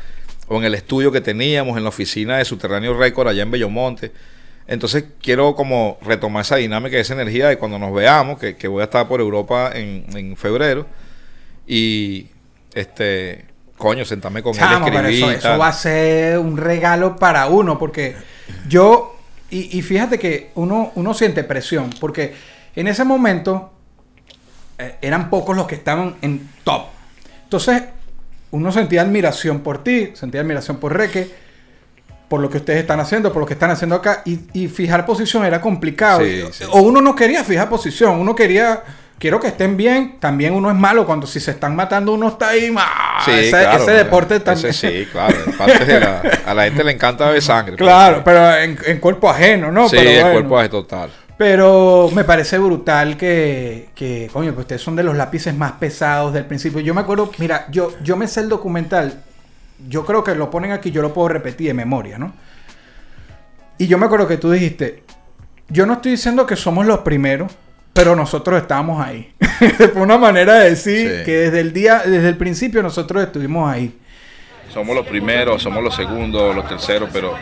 [0.48, 4.12] o en el estudio que teníamos en la oficina de Subterráneo Record allá en Bellomonte.
[4.66, 8.68] Entonces quiero como retomar esa dinámica y esa energía de cuando nos veamos, que, que
[8.68, 10.86] voy a estar por Europa en, en febrero
[11.66, 12.28] y
[12.74, 13.46] este
[13.76, 17.16] coño, sentarme con Chamo, él, pero escribir eso, y eso va a ser un regalo
[17.16, 18.14] para uno, porque
[18.68, 19.16] yo,
[19.50, 22.34] y, y fíjate que uno, uno siente presión, porque
[22.76, 23.72] en ese momento
[24.78, 26.86] eh, eran pocos los que estaban en top.
[27.44, 27.84] Entonces,
[28.52, 31.30] uno sentía admiración por ti, sentía admiración por Reque,
[32.30, 35.04] por lo que ustedes están haciendo, por lo que están haciendo acá, y, y fijar
[35.04, 36.20] posición era complicado.
[36.20, 36.64] Sí, sí.
[36.70, 38.82] O uno no quería fijar posición, uno quería...
[39.18, 40.16] Quiero que estén bien.
[40.18, 42.74] También uno es malo cuando si se están matando uno está ahí.
[42.78, 43.20] ¡ah!
[43.22, 44.72] Sí, ese, claro, ese deporte también.
[44.72, 45.36] sí, claro.
[45.54, 47.76] Aparte de la- a la gente le encanta beber sangre.
[47.76, 47.86] pues.
[47.86, 49.90] Claro, pero en, en cuerpo ajeno, ¿no?
[49.90, 50.32] sí, pero bueno.
[50.32, 51.10] cuerpo es total.
[51.36, 56.32] Pero me parece brutal que, que, coño, que ustedes son de los lápices más pesados
[56.32, 56.80] del principio.
[56.80, 59.22] Yo me acuerdo, mira, yo, yo me sé el documental.
[59.88, 62.32] Yo creo que lo ponen aquí, yo lo puedo repetir de memoria, ¿no?
[63.78, 65.02] Y yo me acuerdo que tú dijiste,
[65.68, 67.50] yo no estoy diciendo que somos los primeros,
[67.92, 69.32] pero nosotros estábamos ahí.
[69.92, 71.24] Fue una manera de decir Sí.
[71.24, 73.96] que desde el día, desde el principio nosotros estuvimos ahí.
[74.72, 77.34] Somos los primeros, somos los segundos, los terceros, pero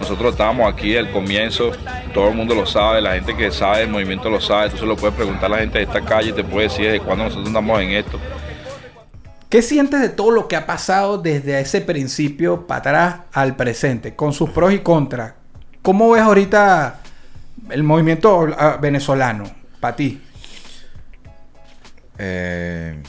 [0.00, 1.70] nosotros estábamos aquí al comienzo,
[2.12, 4.86] todo el mundo lo sabe, la gente que sabe el movimiento lo sabe, tú se
[4.86, 7.46] lo puedes preguntar a la gente de esta calle te puede decir desde cuándo nosotros
[7.46, 8.18] andamos en esto.
[9.56, 14.14] ¿Qué sientes de todo lo que ha pasado desde ese principio para atrás al presente,
[14.14, 15.32] con sus pros y contras?
[15.80, 17.00] ¿Cómo ves ahorita
[17.70, 19.44] el movimiento ah, venezolano
[19.80, 20.20] para ti?
[22.18, 23.02] Eh,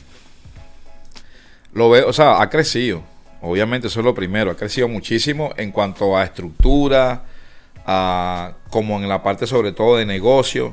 [1.74, 3.04] lo veo, o sea, ha crecido.
[3.42, 7.24] Obviamente eso es lo primero, ha crecido muchísimo en cuanto a estructura,
[7.86, 10.72] a, como en la parte sobre todo de negocio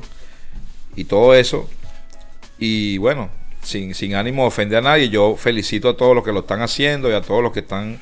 [0.95, 1.69] y todo eso.
[2.61, 3.29] Y bueno,
[3.65, 6.63] sin, sin ánimo de ofender a nadie, yo felicito a todos los que lo están
[6.63, 7.99] haciendo y a todos los que están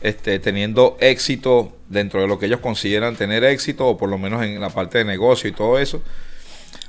[0.00, 4.42] este, teniendo éxito dentro de lo que ellos consideran tener éxito, o por lo menos
[4.42, 6.02] en la parte de negocio y todo eso.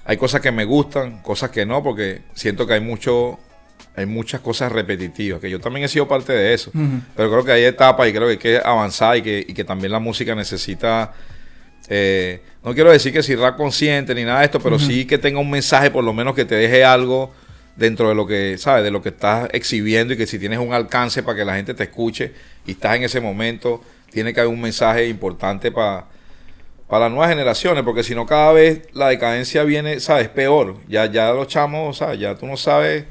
[0.05, 3.39] Hay cosas que me gustan, cosas que no, porque siento que hay mucho,
[3.95, 6.71] hay muchas cosas repetitivas, que yo también he sido parte de eso.
[7.15, 9.63] Pero creo que hay etapas y creo que hay que avanzar y que, y que
[9.63, 11.13] también la música necesita.
[11.89, 15.17] eh, no quiero decir que si rap consciente ni nada de esto, pero sí que
[15.17, 17.31] tenga un mensaje, por lo menos que te deje algo
[17.81, 18.83] dentro de lo que, ¿sabes?
[18.83, 21.73] De lo que estás exhibiendo y que si tienes un alcance para que la gente
[21.73, 22.31] te escuche
[22.65, 26.05] y estás en ese momento, tiene que haber un mensaje importante para
[26.91, 30.27] para las nuevas generaciones, porque si no cada vez la decadencia viene, ¿sabes?
[30.27, 30.75] Peor.
[30.89, 32.19] Ya, ya los chamos, ¿sabes?
[32.19, 33.05] Ya tú no sabes,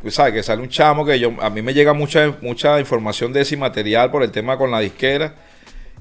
[0.00, 0.32] pues, ¿sabes?
[0.32, 3.56] Que sale un chamo que yo, a mí me llega mucha, mucha información de ese
[3.56, 5.34] material por el tema con la disquera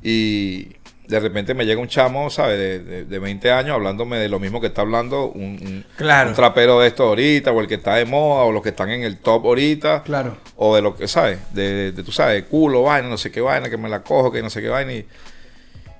[0.04, 0.68] y
[1.08, 2.58] de repente me llega un chamo, ¿sabes?
[2.58, 6.30] De, de, de 20 años hablándome de lo mismo que está hablando un, un- Claro.
[6.30, 8.90] un trapero de esto ahorita, o el que está de moda, o los que están
[8.90, 10.38] en el top ahorita Claro.
[10.58, 11.40] o de lo que, ¿sabes?
[11.54, 14.42] De, de- tú sabes, culo, vaina, no sé qué vaina, que me la cojo, que
[14.42, 14.94] no sé qué vaina.
[14.94, 15.06] Y,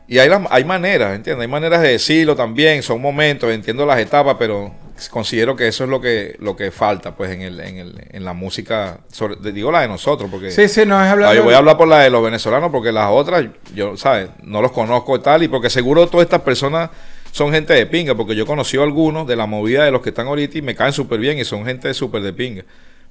[0.08, 1.42] y hay, las- hay maneras, ¿entiendes?
[1.44, 4.72] Hay maneras de decirlo también, son momentos, entiendo las etapas, pero
[5.12, 8.26] considero que eso es lo que, lo que falta, pues, en, el, en, el, en
[8.26, 10.50] la música, sobre, digo la de nosotros, porque...
[10.50, 12.72] Sí, sí, no es hablar Ah, yo voy a hablar por la de los venezolanos
[12.72, 14.30] porque las otras, yo, ¿sabes?
[14.44, 16.90] No los conozco y tal, y porque seguro todas estas personas
[17.32, 20.02] son gente de pinga, porque yo he conocido a algunos de la movida de los
[20.02, 22.64] que están ahorita y me caen súper bien y son gente súper de pinga,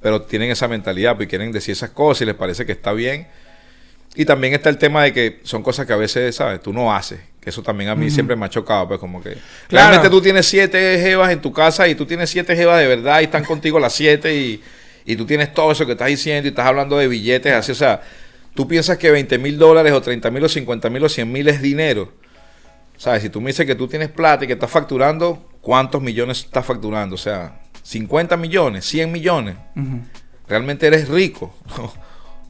[0.03, 3.29] pero tienen esa mentalidad, pues quieren decir esas cosas y les parece que está bien.
[4.17, 6.63] Y también está el tema de que son cosas que a veces, ¿sabes?
[6.63, 7.21] Tú no haces.
[7.41, 9.37] Que eso también a mí siempre me ha chocado, pues como que...
[9.69, 9.91] Claro.
[9.91, 13.21] Realmente tú tienes siete jevas en tu casa y tú tienes siete jevas de verdad
[13.21, 14.63] y están contigo las siete y,
[15.05, 17.73] y tú tienes todo eso que estás diciendo y estás hablando de billetes así.
[17.73, 18.01] O sea,
[18.55, 21.47] tú piensas que 20 mil dólares o 30 mil o 50 mil o 100 mil
[21.49, 22.13] es dinero.
[22.97, 23.23] ¿Sabes?
[23.23, 26.65] Si tú me dices que tú tienes plata y que estás facturando, ¿cuántos millones estás
[26.65, 27.15] facturando?
[27.15, 29.57] O sea, 50 millones, 100 millones.
[30.49, 31.55] Realmente eres rico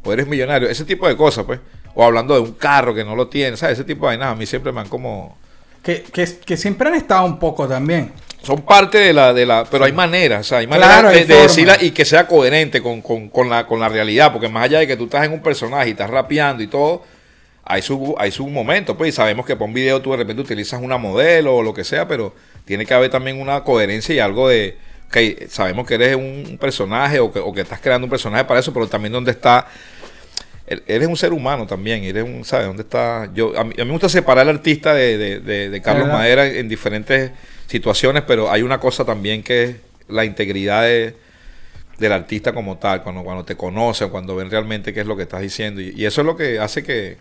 [0.06, 0.68] o eres millonario.
[0.68, 1.60] Ese tipo de cosas, pues.
[1.94, 3.78] O hablando de un carro que no lo tiene, ¿sabes?
[3.78, 5.36] Ese tipo de vainas a mí siempre me han como...
[5.82, 8.12] Que, que, que siempre han estado un poco también.
[8.42, 9.32] Son parte de la...
[9.32, 12.04] de la Pero hay maneras, o sea, hay maneras Claro, de, de decirla y que
[12.04, 14.32] sea coherente con, con- con la, con la realidad.
[14.32, 17.02] Porque más allá de que tú estás en un personaje y estás rapeando y todo,
[17.64, 20.42] hay su, hay su momento, pues, y sabemos que para un video tú de repente
[20.42, 22.32] utilizas una modelo o lo que sea, pero
[22.64, 24.76] tiene que haber también una coherencia y algo de,
[25.08, 28.60] ok, sabemos que eres un personaje o que, o que estás creando un personaje para
[28.60, 29.66] eso, pero también dónde está,
[30.66, 32.66] eres un ser humano también, eres un, ¿sabes?
[32.66, 33.30] ¿Dónde está?
[33.34, 36.04] Yo, a, mí, a mí me gusta separar al artista de, de, de- de Carlos
[36.06, 36.18] ¿Verdad?
[36.18, 37.30] Madera en diferentes
[37.66, 39.76] situaciones, pero hay una cosa también que es
[40.08, 41.16] la integridad de,
[41.98, 45.22] del artista como tal, cuando, cuando te conocen, cuando ven realmente qué es lo que
[45.22, 45.80] estás diciendo.
[45.80, 47.16] Y, y eso es lo que hace que,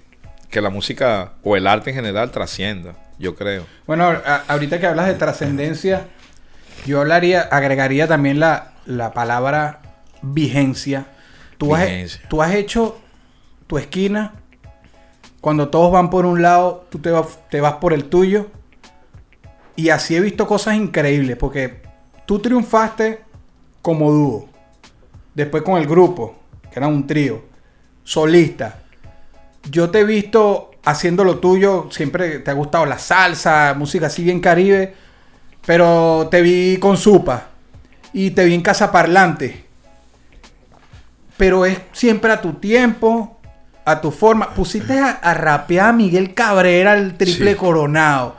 [0.50, 3.66] que la música o el arte en general trascienda, yo creo.
[3.88, 6.08] Bueno, a- ahorita que hablas de trascendencia,
[6.86, 9.82] yo hablaría, agregaría también la, la palabra
[10.22, 11.06] vigencia.
[11.58, 12.22] Tú has, Vigencia.
[12.30, 13.00] tú has hecho
[13.68, 14.34] tu esquina,
[15.42, 18.48] cuando todos van por un lado, tú te vas, te vas por el tuyo.
[19.76, 21.82] Y así he visto cosas increíbles, porque
[22.26, 23.22] tú triunfaste
[23.82, 24.50] como dúo,
[25.34, 26.36] después con el grupo,
[26.72, 27.44] que era un trío,
[28.04, 28.80] solista.
[29.70, 34.24] Yo te he visto haciendo lo tuyo, siempre te ha gustado la salsa, música así
[34.24, 34.96] bien caribe,
[35.66, 37.48] pero te vi con Supa
[38.14, 39.66] y te vi en Casa Parlante.
[41.38, 43.35] Pero es siempre a tu tiempo,
[43.86, 44.54] a tu forma.
[44.54, 47.58] Pusiste a, a rapear a Miguel Cabrera, el triple Sí.
[47.58, 48.36] coronado.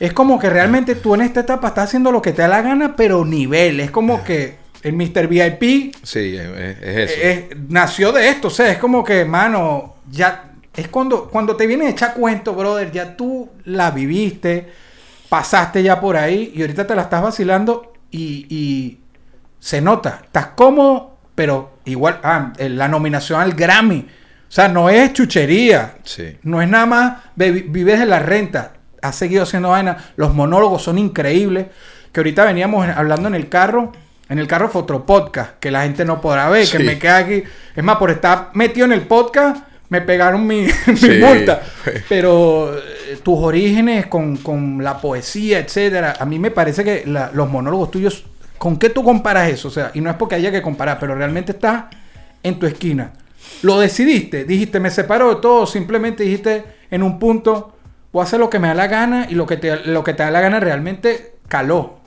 [0.00, 2.62] Es como que realmente tú en esta etapa estás haciendo lo que te da la
[2.62, 3.80] gana, pero nivel.
[3.80, 5.26] Es como que el Mr.
[5.28, 7.14] VIP Sí, es, es- es eso.
[7.20, 11.56] eh, eh, nació de esto, o sea, es como que, mano, ya es cuando, cuando
[11.56, 14.70] te viene a echar cuento, brother, ya tú la viviste,
[15.28, 18.98] pasaste ya por ahí y ahorita te la estás vacilando y, y
[19.58, 24.06] se nota, estás cómodo, pero igual, ah, eh, la nominación al Grammy,
[24.56, 26.36] sea, no es chuchería, sí.
[26.42, 28.72] no es nada más vives de la renta.
[29.02, 29.96] Has seguido haciendo vaina.
[30.16, 31.66] Los monólogos son increíbles.
[32.12, 33.92] Que ahorita veníamos en- hablando en el carro.
[34.28, 36.66] En el carro fue otro podcast que la gente no podrá ver.
[36.68, 37.44] Que me queda aquí.
[37.76, 41.20] Es más, por estar metido en el podcast, me pegaron mi, mi Sí.
[41.20, 41.60] multa.
[42.08, 46.14] Pero eh, tus orígenes con, con la poesía, etcétera.
[46.18, 48.24] A mí me parece que la- los monólogos tuyos.
[48.58, 49.68] ¿Con qué tú comparas eso?
[49.68, 51.84] O sea, y no es porque haya que comparar, pero realmente estás
[52.42, 53.12] en tu esquina.
[53.62, 57.74] Lo decidiste, dijiste, me separo de todo, simplemente dijiste en un punto,
[58.12, 60.12] voy a hacer lo que me da la gana y lo que te, lo que
[60.14, 61.98] te da la gana realmente caló.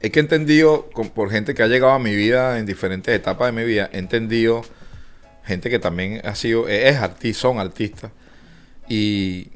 [0.00, 3.14] Es que he entendido, con- por gente que ha llegado a mi vida en diferentes
[3.14, 4.62] etapas de mi vida, he entendido
[5.44, 8.10] gente que también ha sido, es artista, son artistas,
[8.88, 9.48] y,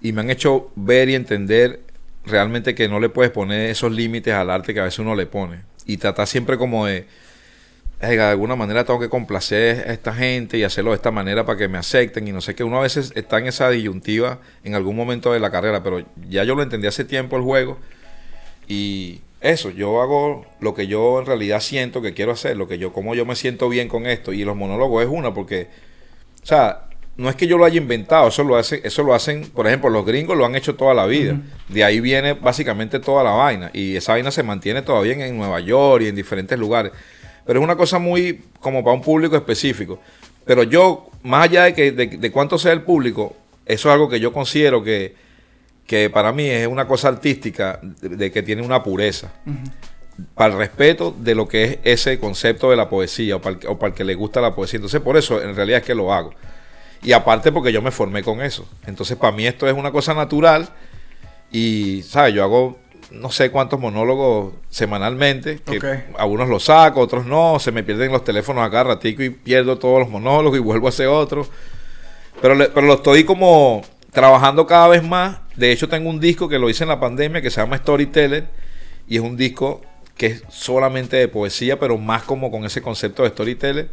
[0.00, 1.80] y me han hecho ver y entender
[2.26, 5.26] realmente que no le puedes poner esos límites al arte que a veces uno le
[5.26, 5.60] pone.
[5.86, 7.06] Y tratar siempre como de, "Ay,
[8.08, 11.58] de alguna manera tengo que complacer a esta gente y hacerlo de esta manera para
[11.58, 12.64] que me acepten y no sé qué.
[12.64, 16.44] Uno a veces está en esa disyuntiva en algún momento de la carrera, pero ya
[16.44, 17.78] yo lo entendí hace tiempo el juego
[18.68, 22.78] y eso, yo hago lo que yo en realidad siento que quiero hacer, lo que
[22.78, 24.32] yo, como yo me siento bien con esto.
[24.32, 25.68] Y los monólogos es una, porque,
[26.42, 26.84] o sea,
[27.18, 29.90] no es que yo lo haya inventado, eso lo hacen, eso lo hacen, por ejemplo,
[29.90, 31.38] los gringos lo han hecho toda la vida.
[31.68, 33.70] De ahí viene básicamente toda la vaina.
[33.74, 36.92] Y esa vaina se mantiene todavía en, en Nueva York y en diferentes lugares.
[37.46, 40.00] Pero es una cosa muy como para un público específico.
[40.44, 44.08] Pero yo, más allá de que de, de cuánto sea el público, eso es algo
[44.08, 45.14] que yo considero que,
[45.86, 49.32] que para mí es una cosa artística de, de que tiene una pureza.
[50.34, 53.58] Para el respeto de lo que es ese concepto de la poesía o para, el,
[53.60, 54.76] que- o para el que le gusta la poesía.
[54.78, 56.32] Entonces, por eso en realidad es que lo hago.
[57.02, 58.66] Y aparte porque yo me formé con eso.
[58.86, 60.68] Entonces, para mí esto es una cosa natural.
[61.50, 62.32] Y, ¿sabes?
[62.34, 62.78] Yo hago
[63.20, 65.60] no sé cuántos monólogos semanalmente.
[65.60, 65.84] Que Ok.
[66.18, 67.58] algunos los saco, otros no.
[67.58, 70.90] Se me pierden los teléfonos acá ratico y pierdo todos los monólogos y vuelvo a
[70.90, 71.46] hacer otro.
[72.42, 75.38] Pero, le- pero lo estoy como trabajando cada vez más.
[75.56, 78.48] De hecho, tengo un disco que lo hice en la pandemia que se llama Storyteller.
[79.08, 79.82] Y es un disco
[80.16, 83.88] que es solamente de poesía, pero más como con ese concepto de storyteller.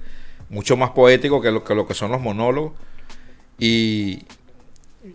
[0.49, 2.73] Mucho más poético que lo que, lo que son los monólogos.
[3.59, 4.23] Y,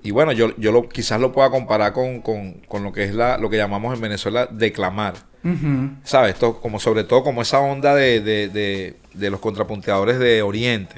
[0.02, 3.14] y bueno, yo, yo lo, quizás lo pueda comparar con, con- con lo que es
[3.14, 5.14] la, lo que llamamos en Venezuela declamar.
[5.44, 5.90] Ujú.
[6.02, 6.34] ¿Sabes?
[6.34, 10.96] Esto, como sobre todo como esa onda de, de, de, de los contrapunteadores de Oriente.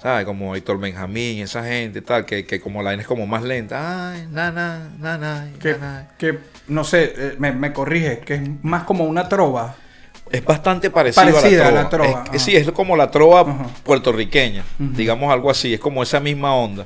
[0.00, 0.24] ¿Sabes?
[0.26, 4.12] Como Héctor Benjamín, esa gente tal, que, que como la vaina es como más lenta.
[4.12, 6.38] Ay, na, na, na, na, Que, na, que,
[6.68, 9.74] no sé, eh, me, me corrige, que es más como una trova.
[10.30, 12.24] Es bastante parecido Parecida a a la trova.
[12.24, 15.72] trova, Es- sí, es como la trova puertorriqueña, digamos algo así.
[15.74, 16.84] Es como esa misma onda.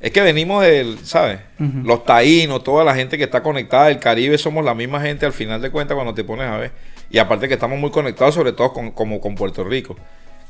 [0.00, 1.40] Es que venimos del, ¿sabes?
[1.58, 5.32] Los taínos, toda la gente que está conectada del Caribe, somos la misma gente al
[5.32, 6.70] final de cuentas cuando te pones a ver.
[7.10, 9.96] Y aparte que estamos muy conectados, sobre todo con, como con Puerto Rico.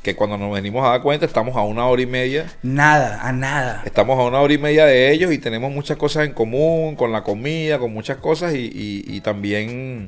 [0.03, 2.45] Que cuando nos venimos a dar cuenta, estamos a una hora y media.
[2.63, 3.81] Nada, a nada.
[3.85, 7.11] Estamos a una hora y media de ellos y tenemos muchas cosas en común, con
[7.11, 10.07] la comida, con muchas cosas y, y- y también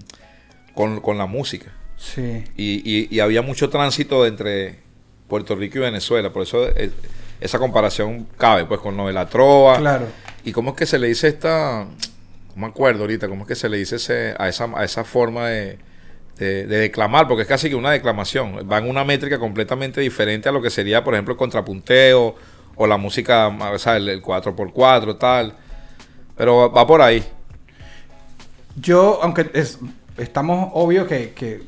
[0.75, 1.73] con, con la música.
[1.97, 2.43] Sí.
[2.55, 4.75] Y, y- y había mucho tránsito entre
[5.27, 6.31] Puerto Rico y Venezuela.
[6.31, 6.91] Por eso eh,
[7.41, 9.77] esa comparación cabe, pues con lo de la trova.
[9.77, 10.05] Claro.
[10.45, 11.85] ¿Y cómo es que se le dice esta,
[12.55, 15.03] no me acuerdo ahorita, cómo es que se le dice ese, a, esa, a esa
[15.03, 15.77] forma de,
[16.37, 17.27] de, de declamar?
[17.27, 20.69] Porque es casi que una declamación, va en una métrica completamente diferente a lo que
[20.69, 22.35] sería, por ejemplo, el contrapunteo
[22.75, 25.53] o la música, o sea, el, el 4x4, tal.
[26.37, 27.23] Pero va, va por ahí.
[28.75, 29.79] Yo, aunque es-
[30.17, 31.63] estamos obvio que, que,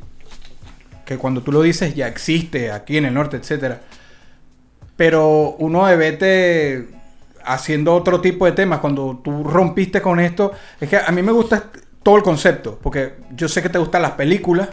[1.06, 3.82] que cuando tú lo dices ya existe aquí en el norte, etcétera.
[4.96, 6.88] Pero uno de vete
[7.46, 11.32] haciendo otro tipo de temas, cuando tú rompiste con esto, es que a mí me
[11.32, 11.72] gusta
[12.04, 14.70] todo el concepto, porque yo sé que te gustan las películas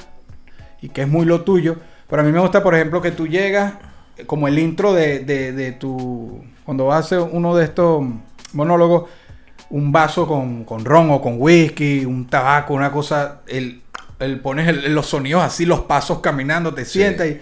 [0.83, 1.77] y que es muy lo tuyo,
[2.09, 3.75] pero a mí me gusta, por ejemplo, que tú llegas
[4.17, 6.43] eh, como el intro de, de, de tu...
[6.65, 8.05] Cuando vas a hacer uno de estos
[8.53, 9.09] monólogos,
[9.71, 13.83] un vaso con, con ron o con whisky, un tabaco, una cosa, el,
[14.19, 17.41] el pones el- los sonidos así, los pasos caminando, te sientas y...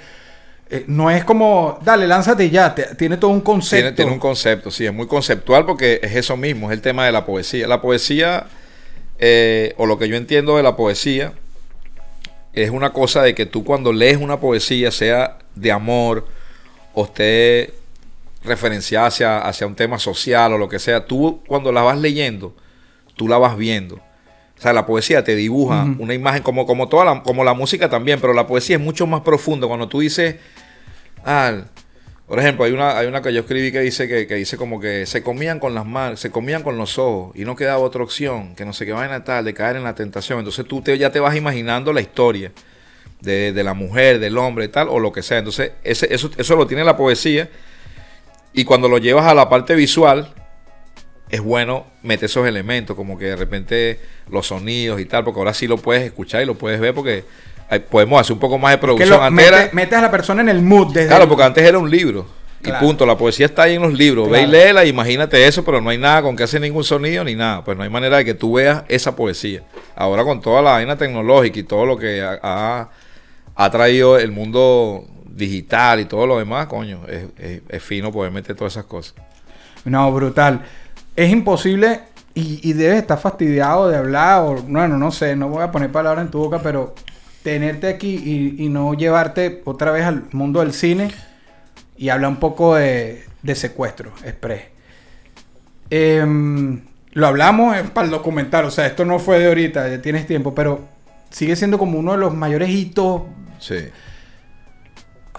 [0.71, 3.83] eh, no es como, dale, lánzate ya, tiene todo un concepto.
[3.83, 7.07] Tiene, tiene un concepto, sí, es muy conceptual porque es eso mismo, es el tema
[7.07, 7.67] de la poesía.
[7.67, 8.47] La poesía,
[9.19, 11.33] eh, o lo que yo entiendo de la poesía,
[12.53, 16.27] es una cosa de que tú cuando lees una poesía, sea de amor
[16.93, 17.73] o esté
[18.45, 22.55] referenciada hacia, hacia un tema social o lo que sea, tú cuando la vas leyendo,
[23.17, 24.01] tú la vas viendo.
[24.59, 27.89] O sea, la poesía te dibuja una imagen como, como toda la, como la música
[27.89, 29.69] también, pero la poesía es mucho más profunda.
[29.69, 30.35] Cuando tú dices,
[31.25, 31.63] ah,
[32.27, 34.81] por ejemplo, hay una, hay una que yo escribí que dice que, que dice como
[34.81, 38.03] que se comían con las manos, se comían con los ojos y no quedaba otra
[38.03, 40.41] opción, que no sé qué vaina tal, de caer en la tentación.
[40.41, 42.51] Entonces tú te, ya te vas imaginando la historia
[43.21, 45.39] de, de la mujer, del hombre, tal, o lo que sea.
[45.39, 47.49] Entonces, ese, eso, eso lo tiene la poesía.
[48.53, 50.35] Y cuando lo llevas a la parte visual,
[51.31, 55.55] es bueno meter esos elementos, como que de repente los sonidos y tal, porque ahora
[55.55, 57.25] sí lo puedes escuchar y lo puedes ver, porque
[57.69, 59.23] hay- podemos hacer un poco más de producción.
[59.23, 61.65] Antes era- mete- metes a la persona en el mood desde Claro, el- porque antes
[61.65, 62.27] era un libro.
[62.65, 63.07] Y punto.
[63.07, 64.29] La poesía está ahí en los libros.
[64.29, 67.37] Ve y léela, imagínate eso, pero no hay nada con que hacer ningún sonido ni
[67.37, 67.63] nada.
[67.63, 69.63] Pues no hay manera de que tú veas esa poesía.
[69.95, 72.89] Ahora con toda la vaina tecnológica y todo lo que ha, ha-
[73.55, 78.33] ha traído el mundo digital y todo lo demás, coño, es, es- es fino poder
[78.33, 79.15] meter todas esas cosas.
[79.85, 80.63] No, brutal.
[81.19, 82.03] Es imposible
[82.33, 85.91] y, y debes estar fastidiado de hablar o, bueno, no sé, no voy a poner
[85.91, 86.95] palabras en tu boca, pero
[87.43, 91.11] tenerte aquí y, y no llevarte otra vez al mundo del cine
[91.97, 94.63] y hablar un poco de, de secuestro, express.
[95.91, 96.83] Em,
[97.15, 100.25] lo hablamos eh, para el documental, o sea, esto no fue de ahorita, ya tienes
[100.25, 100.83] tiempo, pero
[101.31, 103.23] sigue siendo como uno de los mayores hitos
[103.59, 103.89] Sí.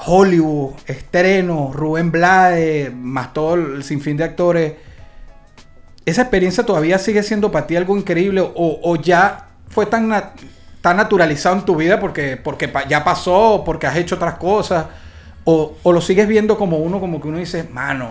[0.06, 4.74] Hollywood, estreno, Rubén Blade, más todo el sinfín de actores.
[6.10, 10.10] ¿Esa experiencia todavía sigue siendo para ti algo increíble o, o ya fue tan,
[10.82, 14.88] tan naturalizado en tu vida porque, porque ya pasó, porque has hecho otras cosas?
[15.44, 18.10] O, o lo sigues viendo como uno, como que uno dice, mano,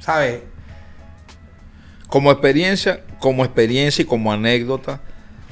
[0.00, 0.40] ¿sabes?
[2.08, 5.00] Como experiencia, como experiencia y como anécdota,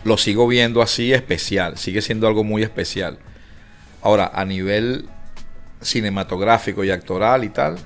[0.04, 1.78] lo sigo viendo así especial.
[1.78, 3.18] Sigue siendo algo muy especial.
[4.02, 5.08] Ahora, a nivel
[5.80, 7.78] cinematográfico y actoral y tal,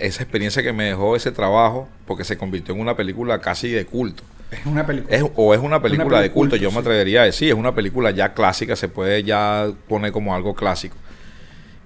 [0.00, 3.84] esa experiencia que me dejó ese trabajo, porque se convirtió en una película casi de
[3.84, 4.22] culto.
[4.50, 5.16] Es una película.
[5.16, 7.54] Es, o es una película película de culto, culto, yo me atrevería a decir, es
[7.54, 10.96] una película ya clásica, se puede ya poner como algo clásico.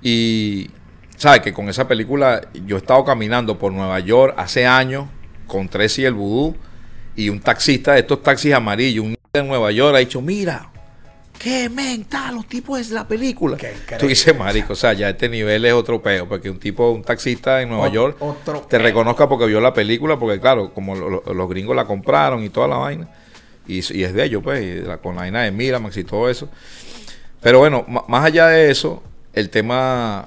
[0.03, 0.71] Y,
[1.17, 1.41] ¿sabes?
[1.41, 5.07] Que con esa película yo he estado caminando por Nueva York hace años
[5.47, 6.57] con Tracy el Vudú
[7.15, 10.71] y un taxista de estos taxis amarillos, un de Nueva York ha dicho, mira,
[11.39, 13.57] qué mental, los tipos de la película.
[13.99, 17.03] Tú dices, marico, o sea, ya este nivel es otro peo, porque un tipo, un
[17.03, 18.19] taxista en Nueva York
[18.69, 22.43] te reconozca porque vio la película, porque claro, como lo- lo- los gringos la compraron
[22.43, 23.09] y toda la vaina,
[23.69, 26.29] y, y es de ellos, pues, y la- con la vaina de Miramax y todo
[26.31, 26.49] eso.
[27.41, 30.27] Pero bueno, más allá de eso, el tema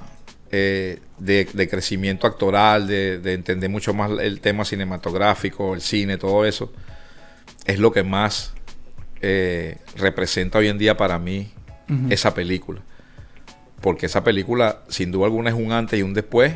[0.51, 6.17] eh, de, de crecimiento actoral, de, de entender mucho más el tema cinematográfico, el cine,
[6.17, 6.71] todo eso,
[7.65, 8.53] es lo que más
[9.21, 11.51] eh, representa hoy en día para mí
[12.09, 12.81] esa película.
[13.81, 16.53] Porque esa película, sin duda alguna, es un antes y un después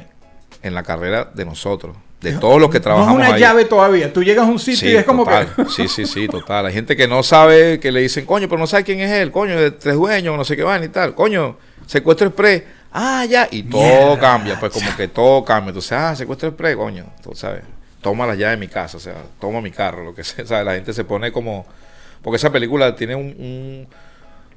[0.62, 3.42] en la carrera de nosotros, de todos los que trabajamos no es una ahí.
[3.42, 4.12] llave todavía.
[4.12, 5.54] Tú llegas a un sitio y es como total.
[5.56, 5.66] que...
[5.66, 6.66] Sí, sí, sí, total.
[6.66, 9.32] Hay gente que no sabe, que le dicen, coño, pero no sabe quién es él,
[9.32, 13.48] coño, de tres dueños, no sé qué van y tal, coño, secuestro express, ah, ya,
[13.52, 15.70] y todo Mierda, cambia, pues como que todo cambia.
[15.70, 17.64] Entonces, ah, secuestro express, coño, tú sabes,
[18.02, 20.66] toma la llave de mi casa, o sea, toma mi carro, lo que sea, ¿sabes?
[20.66, 21.66] La gente se pone como,
[22.24, 23.88] porque esa película tiene un, un-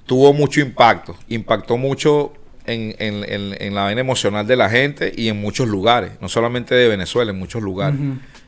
[0.06, 2.32] tuvo mucho impacto, impactó mucho
[2.64, 6.28] en, en- en- en la vaina emocional de la gente y en muchos lugares, no
[6.28, 7.98] solamente de Venezuela, en muchos lugares.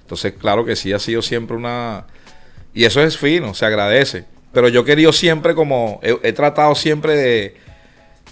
[0.02, 2.06] Entonces, claro que sí ha sido siempre una...
[2.74, 4.24] Y eso es fino, se agradece.
[4.52, 6.00] Pero yo he querido siempre como...
[6.02, 7.56] He, he tratado siempre de,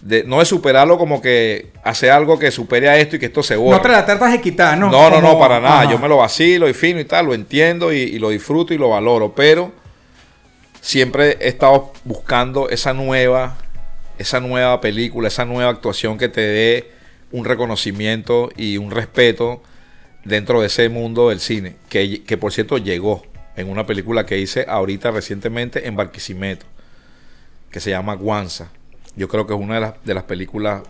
[0.01, 3.43] de- no de superarlo como que hacer algo que supere a esto y que esto
[3.43, 3.76] se borre.
[3.76, 4.91] No te la tratas de quitar, ¿no?
[4.91, 5.80] No, no, no, para nada.
[5.82, 5.91] ajá.
[5.91, 8.78] Yo me lo vacilo y fino y tal, lo entiendo y, y lo disfruto y
[8.78, 9.72] lo valoro, pero
[10.87, 13.59] siempre he estado buscando esa nueva,
[14.18, 16.93] esa nueva película, esa nueva actuación que te dé
[17.32, 19.61] un reconocimiento y un respeto
[20.24, 23.26] dentro de ese mundo del cine, que, que por cierto llegó
[23.57, 26.66] en una película que hice ahorita recientemente en Barquisimeto,
[27.68, 28.70] que se llama Guanza.
[29.16, 30.82] Yo creo que es una de las, de las películas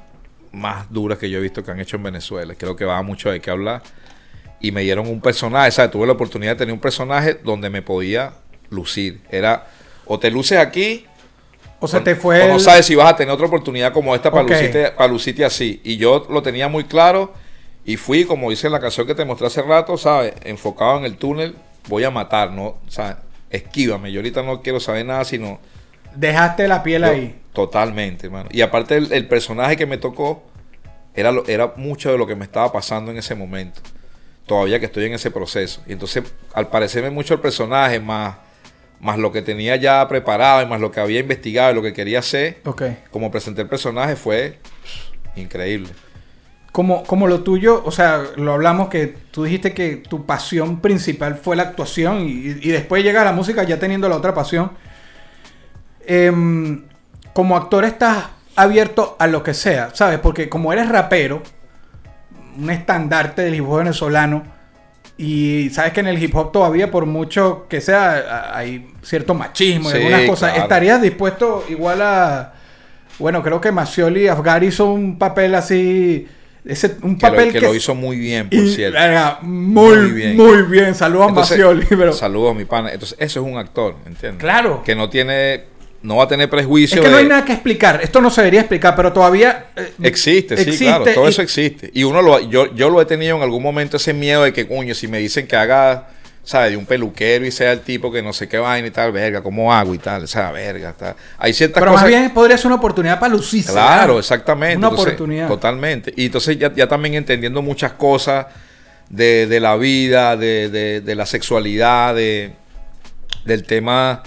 [0.53, 2.55] más duras que yo he visto que han hecho en Venezuela.
[2.55, 3.83] Creo que va mucho de qué hablar.
[4.61, 5.91] Y me dieron un personaje, ¿sabes?
[5.91, 8.35] Tuve la oportunidad de tener un personaje donde me podía
[8.69, 9.21] lucir.
[9.31, 9.67] Era,
[10.07, 11.07] o te luces aquí,
[11.81, 12.47] O sea, te o fue.
[12.49, 14.51] no el- sabes si vas a tener otra oportunidad como esta para, Ok.
[14.51, 15.81] lucirte, para lucirte así.
[15.85, 17.33] Y yo lo tenía muy claro
[17.85, 20.33] y fui, como dice en la canción que te mostré hace rato, ¿sabes?
[20.45, 21.55] Enfocado en el túnel,
[21.89, 22.65] voy a matar, ¿no?
[22.67, 23.19] O sea,
[23.51, 24.11] esquívame.
[24.13, 25.59] Yo ahorita no quiero saber nada, sino
[26.15, 27.41] Dejaste la piel yo- ahí.
[27.53, 28.49] Totalmente, hermano.
[28.53, 30.43] Y aparte el, el personaje que me tocó
[31.15, 33.81] era, lo- era mucho de lo que me estaba pasando en ese momento.
[34.47, 35.83] Todavía que estoy en ese proceso.
[35.87, 38.37] Y entonces, al parecerme mucho el personaje, más,
[39.01, 41.93] más lo que tenía ya preparado y más lo que había investigado y lo que
[41.93, 42.83] quería hacer, Ok.
[43.11, 45.91] como presenté el personaje, fue pff, increíble.
[46.73, 51.37] Como, como lo tuyo, o sea, lo hablamos que tú dijiste que tu pasión principal
[51.37, 54.73] fue la actuación y, y después llega la música ya teniendo la otra pasión.
[56.07, 56.85] Em,
[57.33, 60.19] como actor estás abierto a lo que sea, ¿sabes?
[60.19, 61.43] Porque como eres rapero,
[62.59, 64.45] un estandarte del hip hop venezolano,
[65.19, 69.89] y sabes que en el hip hop todavía, por mucho que sea, hay cierto machismo
[69.89, 70.63] y Sí, algunas cosas, claro.
[70.65, 72.53] ¿estarías dispuesto igual a...
[73.19, 76.29] Bueno, creo que Macioli y Afgar hizo un papel así...
[76.67, 78.99] Ese, un Que, papel lo, que lo hizo muy bien, por y- cierto.
[79.43, 80.37] muy, Muy bien.
[80.37, 80.95] muy bien.
[80.97, 82.13] Saludos a Macioli, pero...
[82.13, 82.91] Saludos, mi pana.
[82.93, 84.41] Entonces, eso es un actor, ¿entiendes?
[84.43, 84.83] Claro.
[84.85, 85.65] Que no tiene,
[86.07, 86.99] no va a tener prejuicio.
[86.99, 88.01] Es que no hay nada que explicar.
[88.03, 89.67] Esto no se debería explicar, pero todavía...
[89.75, 91.91] eh, Existe, sí, claro, todo y- eso existe.
[91.93, 94.69] Y uno lo, yo, yo lo he tenido en algún momento ese miedo de que,
[94.69, 96.09] coño, si me dicen que haga,
[96.45, 96.71] ¿sabes?
[96.71, 99.43] De un peluquero y sea el tipo que no sé qué vaina y tal, verga,
[99.43, 100.23] ¿cómo hago y tal?
[100.23, 101.17] O sea, verga, está.
[101.39, 102.05] Hay ciertas Pero cosas.
[102.09, 103.73] más bien podría ser una oportunidad para lucirse.
[103.73, 104.19] Claro, ¿verdad?
[104.21, 104.77] exactamente.
[104.77, 105.49] Una Entonces, oportunidad.
[105.49, 106.13] Totalmente.
[106.17, 108.47] Y entonces ya, ya también entendiendo muchas cosas
[109.11, 112.53] de, de la vida, de, de- de la sexualidad, de,
[113.45, 114.23] del tema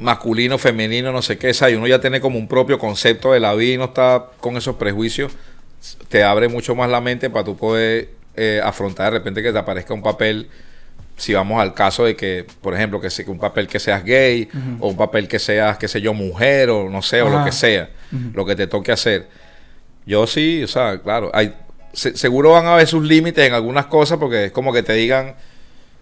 [0.00, 1.74] masculino, femenino, no sé qué, ¿sabes?
[1.74, 4.56] Y uno ya tiene como un propio concepto de la vida y no está con
[4.56, 5.32] esos prejuicios,
[6.08, 9.58] te abre mucho más la mente para tú poder eh, afrontar de repente que te
[9.58, 10.48] aparezca un papel,
[11.16, 14.48] si vamos al caso de que, por ejemplo, que sea un papel que seas gay,
[14.80, 17.52] o un papel que seas, qué sé yo, mujer, o no sé, o lo que
[17.52, 17.90] sea,
[18.34, 19.28] lo que te toque hacer.
[20.06, 21.54] Yo sí, o sea, claro, hay,
[21.92, 24.94] se- seguro van a haber sus límites en algunas cosas porque es como que te
[24.94, 25.34] digan,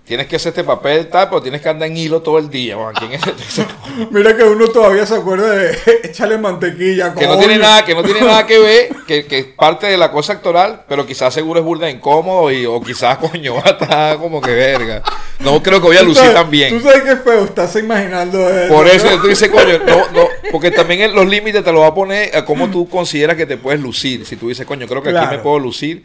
[0.09, 2.77] tienes que hacer este papel tal, pero tienes que andar en hilo todo el día.
[2.77, 3.21] Bueno, ¿quién es?
[4.11, 7.13] Mira que uno todavía se acuerda de echarle mantequilla.
[7.15, 9.99] que no tiene nada, que no tiene nada que ver, que, que es parte de
[9.99, 13.71] la cosa actoral, pero quizás seguro es burda incómodo y, o quizás coño va a
[13.71, 15.03] estar como que verga.
[15.41, 16.77] No creo que voy a lucir tan bien.
[16.77, 18.75] Tú sabes qué feo, estás imaginando eso.
[18.75, 19.21] Por eso ¿no?
[19.21, 22.47] tú dices, coño, no, no, porque también los límites te lo va a poner a
[22.47, 24.25] cómo tú consideras que te puedes lucir.
[24.25, 26.03] Si tú dices, coño, creo que aquí me puedo lucir.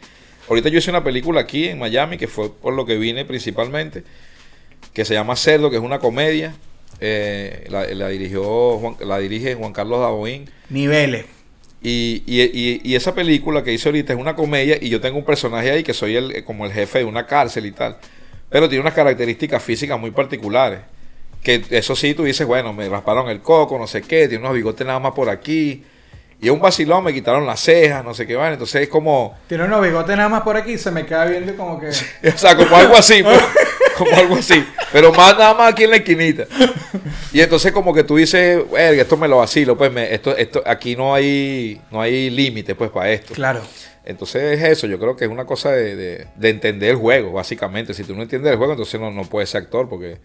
[0.48, 4.04] Ahorita yo hice una película aquí en Miami, que fue por lo que vine principalmente,
[4.92, 6.54] que se llama Cerdo, que es una comedia.
[7.00, 10.48] Eh, la, la dirigió Juan- la dirige Juan Carlos Daboín.
[10.70, 11.26] Niveles.
[11.82, 15.18] Y, y- y- y esa película que hice ahorita es una comedia y yo tengo
[15.18, 17.96] un personaje ahí que soy el, como el jefe de una cárcel y tal.
[18.48, 20.80] Pero tiene unas características físicas muy particulares.
[21.42, 24.54] Que eso sí, tú dices, bueno, me rasparon el coco, no sé qué, tiene unos
[24.54, 25.82] bigotes nada más por aquí.
[26.44, 28.52] Y es un vacilón, me quitaron las cejas, no sé qué van.
[28.52, 31.80] Entonces es como, Tiene unos bigotes nada más por aquí se me queda viendo como
[31.80, 31.88] que...
[32.28, 33.40] o sea, como algo así, pues,
[33.96, 34.62] como algo así.
[34.92, 36.44] Pero más nada más aquí en la esquinita.
[37.32, 40.62] Y entonces como que tú dices, "Verga, esto me lo vacilo, pues me, esto, esto,
[40.66, 43.32] aquí no hay, no hay límite pues para esto.
[43.32, 43.60] Claro.
[44.04, 47.32] Entonces es eso, yo creo que es una cosa de, de- de entender el juego,
[47.32, 47.94] básicamente.
[47.94, 50.18] Si tú no entiendes el juego, entonces no, no puedes ser actor porque...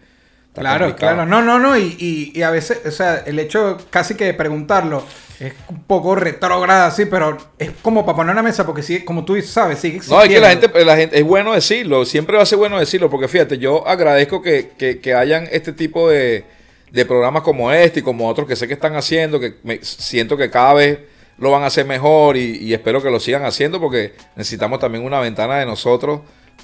[0.54, 1.14] Claro, complicado.
[1.16, 1.30] claro.
[1.30, 1.76] No, no, no.
[1.78, 5.04] Y, y- y a veces, o sea, el hecho casi que de preguntarlo
[5.38, 9.24] es un poco retrógrada así, pero es como para poner una mesa porque sigue, como
[9.24, 10.60] tú sabes, sigue No, es que la existiendo.
[10.74, 13.86] gente, la gente, es bueno decirlo, siempre va a ser bueno decirlo, porque fíjate, yo
[13.88, 16.44] agradezco que, que- que hayan este tipo de,
[16.90, 20.36] de programas como este y como otros que sé que están haciendo, que me, siento
[20.36, 20.98] que cada vez
[21.38, 25.04] lo van a hacer mejor y, y espero que lo sigan haciendo porque necesitamos también
[25.04, 26.20] una ventana de nosotros,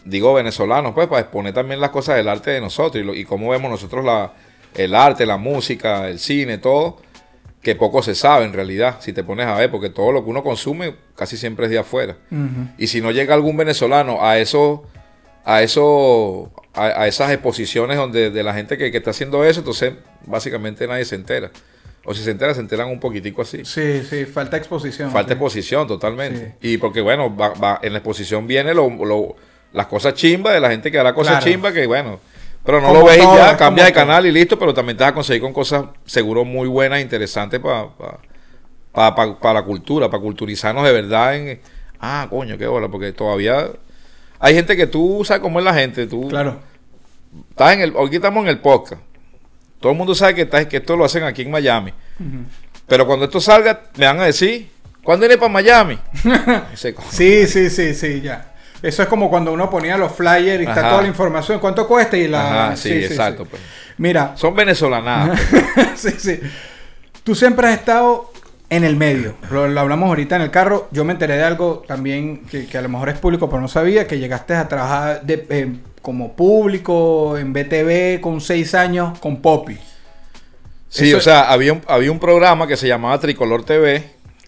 [0.06, 3.24] digo venezolanos, pues para exponer también las cosas del arte de nosotros y, lo- y
[3.24, 4.32] cómo vemos nosotros la,
[4.74, 6.98] el arte, la música, el cine, todo,
[7.62, 10.30] que poco se sabe en realidad, si te pones a ver, porque todo lo que
[10.30, 12.16] uno consume casi siempre es de afuera.
[12.78, 14.84] Y si no llega algún venezolano a eso,
[15.44, 19.60] a eso, a, a esas exposiciones donde de la gente que, que está haciendo eso,
[19.60, 19.94] entonces
[20.26, 21.50] básicamente nadie se entera.
[22.04, 23.64] O si se enteran, se enteran un poquitico así.
[23.64, 25.10] Sí, sí, falta exposición.
[25.10, 25.32] Falta sí.
[25.32, 26.54] exposición totalmente.
[26.62, 29.34] Y porque, bueno, va- va- en la exposición viene lo, lo-
[29.72, 31.46] las cosas chimbas de la gente que hará cosas Claro.
[31.52, 32.18] chimbas que, bueno,
[32.64, 34.00] pero no Como lo todo, ya, es cambias de todo.
[34.02, 37.60] canal y listo, pero también te vas a conseguir con cosas seguro muy buenas, interesantes
[37.60, 37.88] para
[38.92, 41.60] para la cultura, para culturizarnos de verdad en...
[42.00, 43.68] Ah, coño, qué bola, porque todavía
[44.38, 46.60] hay gente que tú sabes cómo es la gente, tú Claro.
[47.50, 49.02] estás en el, aquí estamos en el podcast.
[49.80, 51.92] Todo el mundo sabe que, estás- que esto lo hacen aquí en Miami.
[52.86, 54.70] Pero cuando esto salga, me van a decir,
[55.02, 55.98] ¿cuándo iré para Miami?
[57.10, 58.54] Sí, sí, sí, sí, ya.
[58.82, 61.58] Eso es como cuando uno ponía los flyers y está toda la información.
[61.58, 62.16] ¿Cuánto cuesta?
[62.16, 62.66] Y la...
[62.66, 63.60] Ajá, sí, exacto, pues.
[63.98, 65.40] Mira, Son venezolanadas.
[65.96, 66.40] sí, sí.
[67.24, 68.30] Tú siempre has estado
[68.68, 69.34] en el medio.
[69.50, 70.88] Lo, lo hablamos ahorita en el carro.
[70.90, 73.68] Yo me enteré de algo también que, que a lo mejor es público, pero no
[73.68, 75.72] sabía que llegaste a trabajar de- eh,
[76.02, 79.78] como público en BTV con seis años con Poppy.
[80.88, 84.04] Sí, Eso- o sea, había un, había un programa que se llamaba Tricolor TV,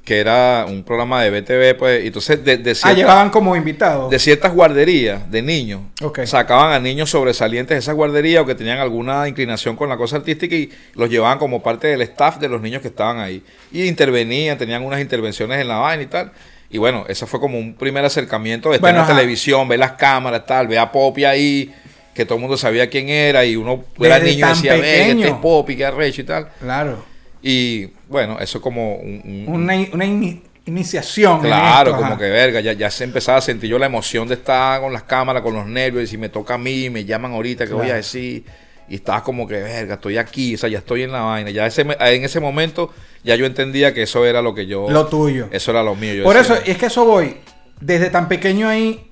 [0.09, 4.11] que era un programa de BTV, pues, y entonces de, de Ah, llevaban como invitados.
[4.11, 5.83] de ciertas guarderías de niños.
[6.03, 6.21] Ok.
[6.25, 10.17] Sacaban a niños sobresalientes de esas guarderías o que tenían alguna inclinación con la cosa
[10.17, 13.43] artística y los llevaban como parte del staff de los niños que estaban ahí.
[13.71, 16.33] Y intervenían, tenían unas intervenciones en la vaina y tal.
[16.71, 19.15] Y bueno, eso fue como un primer acercamiento de estar Bueno, en la ajá.
[19.15, 21.75] televisión, ver las cámaras, tal, ver a Poppy ahí,
[22.15, 24.81] que todo el mundo sabía quién era y uno era Desde niño y decía, ve,
[24.81, 25.21] pequeño".
[25.25, 26.49] este es Poppy, qué arrecho y tal.
[26.61, 27.05] Claro.
[27.43, 31.41] Y bueno, eso como un, un- Una, una ini- iniciación.
[31.41, 32.19] Claro, esto, como ajá.
[32.19, 35.05] que verga, ya, ya se empezaba a sentir yo la emoción de estar con las
[35.05, 37.91] cámaras, con los nervios, y si me toca a mí, me llaman ahorita, ¿qué voy
[37.91, 38.45] a decir?
[38.89, 41.51] Y estaba como que, verga, estoy aquí, o sea, ya estoy en la vaina.
[41.51, 42.91] Ya ese, en ese momento
[43.23, 44.89] ya yo entendía que eso era lo que yo...
[44.91, 45.49] Lo tuyo.
[45.51, 46.15] Eso era lo mío.
[46.15, 47.37] yo Por decía, eso, es que eso voy.
[47.81, 49.11] Desde tan pequeño ahí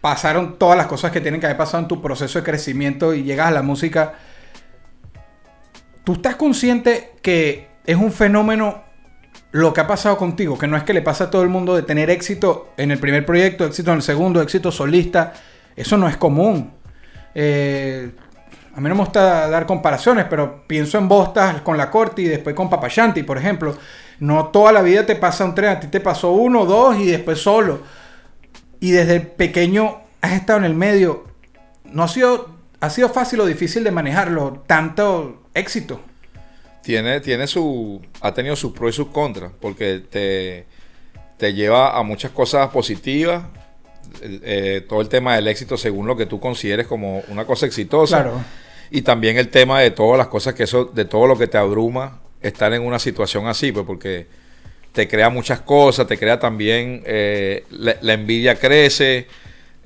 [0.00, 3.22] pasaron todas las cosas que tienen que haber pasado en tu proceso de crecimiento y
[3.24, 4.14] llegas a la música.
[6.06, 8.84] ¿Tú estás consciente que es un fenómeno
[9.50, 10.56] lo que ha pasado contigo?
[10.56, 13.00] Que no es que le pasa a todo el mundo de tener éxito en el
[13.00, 15.32] primer proyecto, éxito en el segundo, éxito solista.
[15.74, 16.70] Eso no es común.
[17.34, 18.12] Eh,
[18.72, 22.26] a mí no me gusta dar comparaciones, pero pienso en Bostas con la corte y
[22.26, 23.76] después con Papashanti, por ejemplo.
[24.20, 27.06] No toda la vida te pasa un tren, a ti te pasó uno, dos y
[27.06, 27.80] después solo.
[28.78, 31.24] Y desde pequeño has estado en el medio.
[31.82, 36.00] No ha sido, ha sido fácil o difícil de manejarlo, tanto éxito.
[36.82, 40.66] tiene, tiene su, ha tenido sus pros y sus contras, porque te,
[41.36, 43.42] te lleva a muchas cosas positivas.
[44.22, 48.22] eh, todo el tema del éxito según lo que tú consideres como una cosa exitosa.
[48.22, 48.40] Claro.
[48.90, 51.58] Y también el tema de todas las cosas que eso, de todo lo que te
[51.58, 54.26] abruma estar en una situación así, pues porque
[54.92, 59.26] te crea muchas cosas, te crea también, eh, la, la envidia crece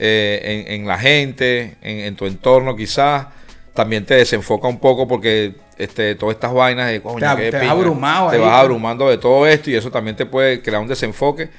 [0.01, 3.27] eh, en, en la gente, en, en tu entorno quizás,
[3.75, 7.59] también te desenfoca un poco porque este, todas estas vainas de coño, Te- qué te
[7.59, 8.61] vas pinga, abrumado te ahí, vas pues.
[8.63, 11.51] abrumando de todo esto y eso también te puede crear un desenfoque.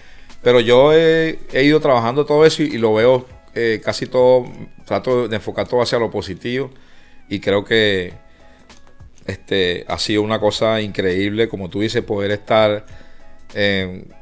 [0.43, 4.45] Pero yo he, he ido trabajando todo eso y, y lo veo eh, casi todo,
[4.85, 6.71] trato de enfocar todo hacia lo positivo
[7.29, 8.13] y creo que
[9.27, 12.85] este ha sido una cosa increíble, como tú dices, poder estar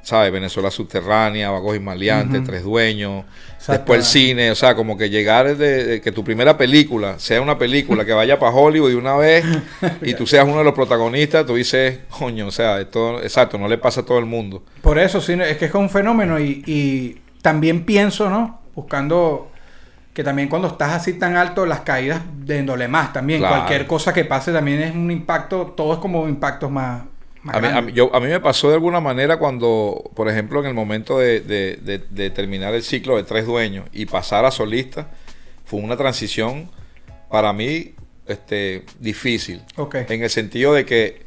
[0.02, 0.32] ¿sabes?
[0.32, 3.26] Venezuela subterránea, Vagos y Maleantes, Tres Dueños,
[3.68, 7.42] después el cine, o sea, como que llegar de, de que tu primera película sea
[7.42, 9.46] una película que vaya para Hollywood de una vez
[10.02, 13.68] y tú seas uno de los protagonistas, tú dices, coño, o sea, esto, exacto, no
[13.68, 14.64] le pasa a todo el mundo.
[14.82, 18.62] Por eso, sí, es que es un fenómeno y, y también pienso, ¿no?
[18.76, 19.52] Buscando
[20.14, 23.40] que también cuando estás así tan alto, las caídas de más también.
[23.40, 23.56] Claro.
[23.56, 27.04] Cualquier cosa que pase también es un impacto, todo es como impactos más
[27.48, 27.86] A mí, a, grandes.
[27.86, 31.20] mí, yo, a mí me pasó de alguna manera cuando, por ejemplo, en el momento
[31.20, 35.10] de, de- de- de terminar el ciclo de tres dueños y pasar a solista,
[35.66, 36.70] fue una transición
[37.30, 37.94] para mí
[38.28, 39.62] este, difícil.
[40.10, 41.22] En el sentido de que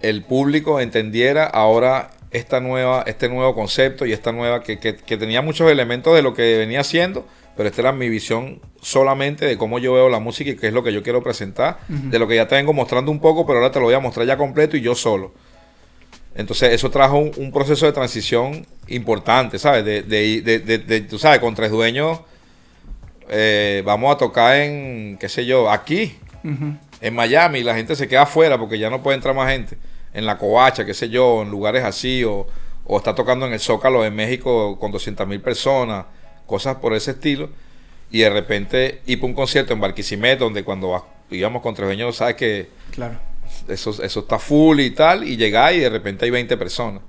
[0.00, 5.16] el público entendiera ahora esta nueva, este nuevo concepto y esta nueva, que, que- que
[5.16, 7.26] tenía muchos elementos de lo que venía haciendo,
[7.56, 10.72] pero esta era mi visión solamente de cómo yo veo la música y qué es
[10.72, 13.58] lo que yo quiero presentar, de lo que ya te vengo mostrando un poco, pero
[13.58, 15.32] ahora te lo voy a mostrar ya completo y yo solo.
[16.34, 19.84] Entonces eso trajo un, un proceso de transición importante, ¿sabes?
[19.84, 22.20] De, de, de- de- de- tú sabes, con tres dueños
[23.28, 26.18] eh, vamos a tocar en, qué sé yo, aquí,
[27.00, 29.78] en Miami, la gente se queda afuera porque ya no puede entrar más gente.
[30.12, 32.46] En la Covacha, qué sé yo, en lugares así, o,
[32.84, 36.04] o está tocando en el Zócalo de México con 200 mil personas,
[36.46, 37.50] cosas por ese estilo.
[38.10, 41.88] Y de repente ir para un concierto en Barquisimeto, donde cuando vas- íbamos con tres
[41.88, 43.18] dueños, sabes que Claro.
[43.68, 47.02] eso, eso está full y tal, y llegar y de repente hay 20 personas.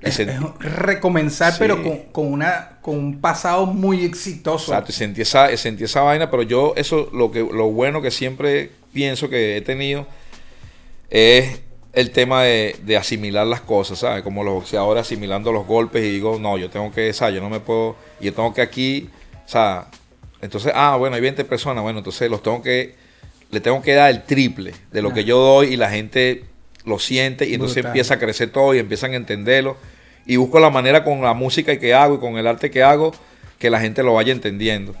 [0.00, 1.58] Es, es recomenzar, Sí.
[1.60, 4.72] pero con, con una, con un pasado muy exitoso.
[4.72, 8.10] Exacto, y sentí esa, sentí esa vaina, pero yo eso lo que lo bueno que
[8.10, 10.06] siempre pienso que he tenido
[11.10, 11.60] es
[11.94, 14.22] el tema de, de asimilar las cosas, ¿sabes?
[14.22, 17.36] Como los boxeadores asimilando los golpes y digo, no, yo tengo que, ¿sabes?
[17.36, 19.08] Yo no me puedo, y yo tengo que aquí,
[19.44, 19.86] o sea,
[20.42, 22.94] entonces, ah, bueno, hay 20 personas, bueno, entonces los tengo que,
[23.50, 25.14] le tengo que dar el triple de lo Ah.
[25.14, 26.44] que yo doy y la gente
[26.84, 27.90] lo siente y entonces Brutal.
[27.90, 29.76] empieza a crecer todo y empiezan a entenderlo
[30.26, 33.12] y busco la manera con la música que hago y con el arte que hago
[33.58, 34.94] que la gente lo vaya entendiendo.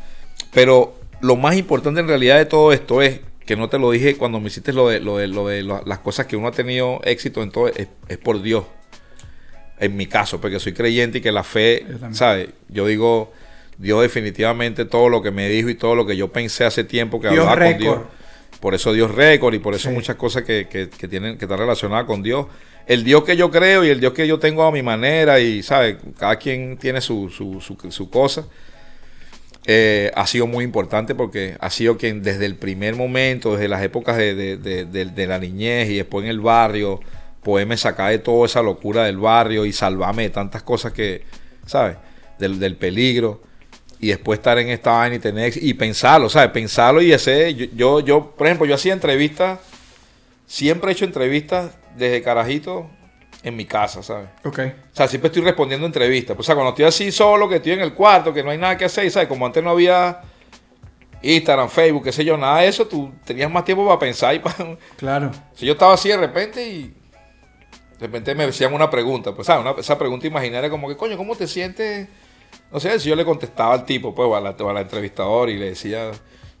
[0.52, 4.16] Pero lo más importante en realidad de todo esto es que no te lo dije
[4.16, 6.52] cuando me hiciste lo de, lo de, lo de lo- las cosas que uno ha
[6.52, 8.64] tenido éxito en todo, es, es por Dios.
[9.78, 11.84] En mi caso, porque soy creyente y que la fe.
[12.12, 12.48] ¿sabes?
[12.68, 13.32] Yo digo,
[13.76, 17.20] Dios definitivamente todo lo que me dijo y todo lo que yo pensé hace tiempo
[17.20, 17.98] que Dios hablaba con récord.
[17.98, 18.60] Dios.
[18.60, 19.94] Por eso Dios récord y por eso Sí.
[19.94, 22.46] muchas cosas que, que, que tienen que estar relacionadas con Dios.
[22.86, 25.62] El Dios que yo creo y el Dios que yo tengo a mi manera y,
[25.62, 25.96] ¿sabes?
[26.18, 28.46] Cada quien tiene su, su, su, su cosa.
[29.66, 33.82] Eh, ha sido muy importante porque ha sido quien desde el primer momento, desde las
[33.82, 37.00] épocas de, de- de- de- la niñez y después en el barrio,
[37.42, 41.22] poderme sacar de toda esa locura del barrio y salvarme de tantas cosas que,
[41.66, 41.96] ¿sabes?
[42.38, 43.42] Del, del peligro.
[44.00, 46.50] Y después estar en esta vaina y tener y pensarlo, ¿sabes?
[46.50, 49.60] Pensarlo y ese, yo, yo, yo, por ejemplo, yo hacía entrevistas,
[50.46, 52.90] siempre he hecho entrevistas desde carajito
[53.44, 54.28] en mi casa, ¿sabes?
[54.44, 54.58] Ok.
[54.92, 56.36] O sea, siempre estoy respondiendo entrevistas.
[56.38, 58.76] O sea, cuando estoy así solo, que estoy en el cuarto, que no hay nada
[58.76, 59.28] que hacer, ¿sabes?
[59.28, 60.22] Como antes no había
[61.22, 64.38] Instagram, Facebook, qué sé yo, nada de eso, tú tenías más tiempo para pensar y
[64.40, 64.76] para...
[64.96, 65.30] Claro.
[65.54, 66.82] Si yo estaba así de repente y
[67.98, 69.64] de repente me decían una pregunta, pues, ¿sabes?
[69.64, 72.08] Una- esa pregunta imaginaria como que, coño, ¿cómo te sientes?
[72.72, 74.80] No sé, si yo le contestaba al tipo, pues, o a la, o a la
[74.80, 76.10] entrevistadora y le decía,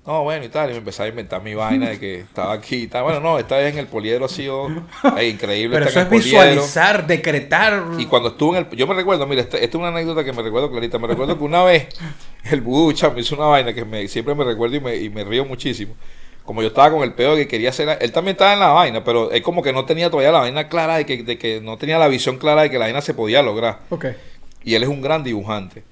[0.06, 2.76] no, bueno, y tal, y me empezaba a inventar mi vaina de que estaba aquí
[2.76, 3.04] y tal.
[3.04, 4.68] Bueno, no, esta vez en el poliedro ha sido
[5.16, 5.78] eh, increíble.
[5.78, 6.40] Pero eso es poliedro.
[6.40, 7.82] visualizar, decretar.
[7.98, 8.76] Y cuando estuve en el...
[8.76, 10.98] Yo me recuerdo, mira, esta, esta es una anécdota que me recuerdo clarita.
[10.98, 11.88] Me recuerdo que una vez
[12.50, 15.24] el Bucha me hizo una vaina que me, siempre me recuerdo y me, y me
[15.24, 15.94] río muchísimo.
[16.44, 17.96] Como yo estaba con el pedo que quería hacer...
[18.02, 20.68] Él también estaba en la vaina, pero él como que no tenía todavía la vaina
[20.68, 23.14] clara de que, de que no tenía la visión clara de que la vaina se
[23.14, 23.80] podía lograr.
[23.88, 24.06] Ok.
[24.64, 25.82] Y él es un gran dibujante.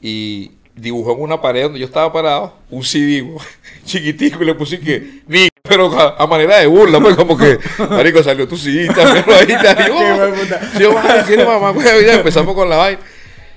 [0.00, 3.24] Y dibujó en una pared donde yo estaba parado un CD
[3.84, 7.58] chiquitico y le puse que ni pero a, a manera de burla pues como que
[7.90, 10.60] marico salió tu CD también ahí te puta.
[10.72, 13.00] Sí, yo, "Ay, sí, mamá, güey", y empezamos con la vaina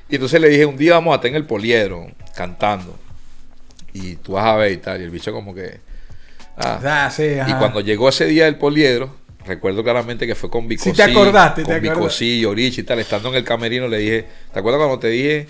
[0.10, 2.98] y entonces le dije un día vamos a estar en el poliedro cantando
[3.94, 5.80] y tú vas a ver y tal y el bicho como que
[6.58, 6.80] ah.
[6.84, 9.16] Ah, sí, y cuando llegó ese día del poliedro
[9.46, 12.00] recuerdo claramente que fue con Bicosí Sí te acordaste, te con acordaste.
[12.00, 15.48] Bicosí, Orichi y tal estando en el camerino le dije ¿te acuerdas cuando te dije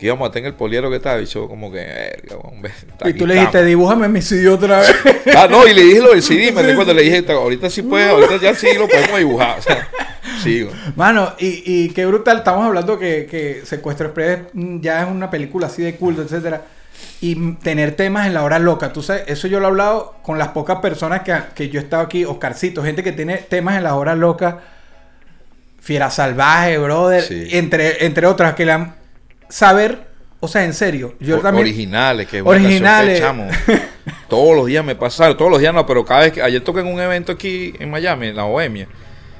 [0.00, 1.22] que íbamos a en el poliedro que tal?
[1.22, 2.72] Y yo como que, "Verga, hombre,
[3.04, 3.66] Y tú le dijiste, estamos".
[3.66, 4.96] dibújame mi CD otra vez.
[5.36, 8.08] Ah, no, y le dije lo del CD, me recuerdo, le dije, ahorita sí puede,
[8.08, 9.58] ahorita ya sí lo podemos dibujar.
[9.58, 9.88] O sea,
[10.44, 10.70] güey.
[10.96, 15.30] Mano, y, y qué brutal, estamos hablando que, que Secuestro Express mm, ya es una
[15.30, 16.62] película así de culto, etcétera.
[17.20, 18.92] Y tener temas en la hora loca.
[18.92, 21.82] Tú sabes, eso yo lo he hablado con las pocas personas que, que yo he
[21.82, 24.54] estado aquí, Oscarcito, gente que tiene temas en las horas locas.
[25.80, 27.22] Fiera Salvaje, brother.
[27.22, 27.48] Sí.
[27.52, 28.94] Entre, entre otras que le han
[29.50, 30.08] saber,
[30.40, 31.14] o sea, en serio.
[31.20, 31.66] Yo O- también.
[31.66, 33.58] Originales, que es una canción que, Originales.
[34.28, 36.80] todos los días me pasaron, todos los días no, pero cada vez que ayer toqué
[36.80, 38.88] en un evento aquí en Miami, en la Bohemia,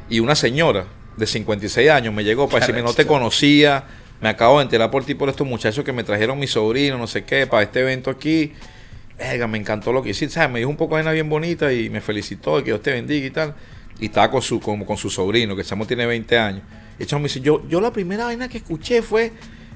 [0.09, 0.85] y una señora
[1.17, 3.85] de 56 años me llegó para decirme, no te conocía,
[4.21, 7.07] me acabo de enterar por ti por estos muchachos que me trajeron mi sobrino, no
[7.07, 8.53] sé qué, para este evento aquí.
[9.19, 10.51] Verga, me encantó lo que hiciste, ¿sabes?
[10.51, 12.93] Me dijo un poco de vaina bien bonita y me felicitó y que Dios te
[12.93, 13.55] bendiga y tal.
[13.99, 16.63] Y estaba con su, como con su sobrino, que el chamo tiene 20 años.
[16.99, 19.33] Y el chamo me dice, yo, yo la primera vaina que escuché fue,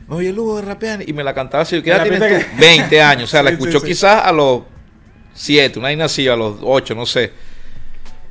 [0.09, 2.57] me oye Lugo de rapear, y me la cantaba así, ¿qué edad tienes pista tú?
[2.57, 3.87] que- 20 años, o sea, la Sí, escuchó sí.
[3.87, 4.63] quizás a los
[5.35, 7.33] 7, una vaina así, a los 8, no sé.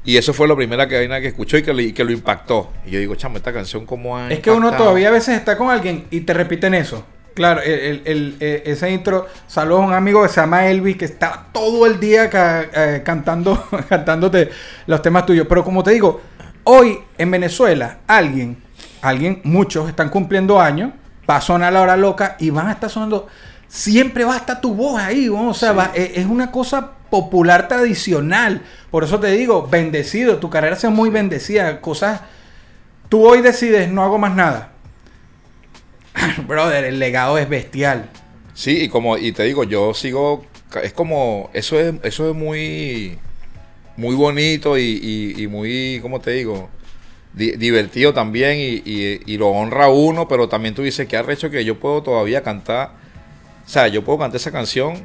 [0.05, 2.71] Y eso fue la primera que, que escuchó y que, le- que lo impactó.
[2.85, 5.37] Y yo digo, chamo, esta canción cómo ha Es que uno impactado?" todavía a veces
[5.37, 7.05] está con alguien y te repiten eso.
[7.33, 10.97] Claro, el, el- el- eh, ese intro, saludos a un amigo que se llama Elvis,
[10.97, 14.49] que está todo el día ca- eh, cantando, cantándote
[14.87, 15.47] los temas tuyos.
[15.47, 16.21] Pero como te digo,
[16.65, 18.57] hoy en Venezuela, alguien,
[19.01, 20.91] alguien, muchos están cumpliendo años,
[21.29, 23.27] va a sonar la hora loca y van a estar sonando.
[23.67, 25.49] Siempre va a estar tu voz ahí, ¿no?
[25.49, 25.75] o sea, Sí.
[25.77, 28.61] va- eh, es una cosa popular tradicional.
[28.91, 32.21] Por eso te digo, bendecido, tu carrera sea muy bendecida, cosas
[33.09, 34.71] Tú hoy decides, no hago más nada.
[36.47, 38.09] Brother, el legado es bestial.
[38.55, 40.45] Sí, y como, y te digo, yo sigo,
[40.81, 43.19] es como, eso es, eso es muy,
[43.97, 44.99] muy bonito y,
[45.37, 46.69] y- y muy, ¿cómo te digo?
[47.33, 51.49] Di- divertido también y, y- y lo honra uno, pero también tú dices que arrecho
[51.49, 52.91] que yo puedo todavía cantar,
[53.65, 55.03] o sea, yo puedo cantar esa canción,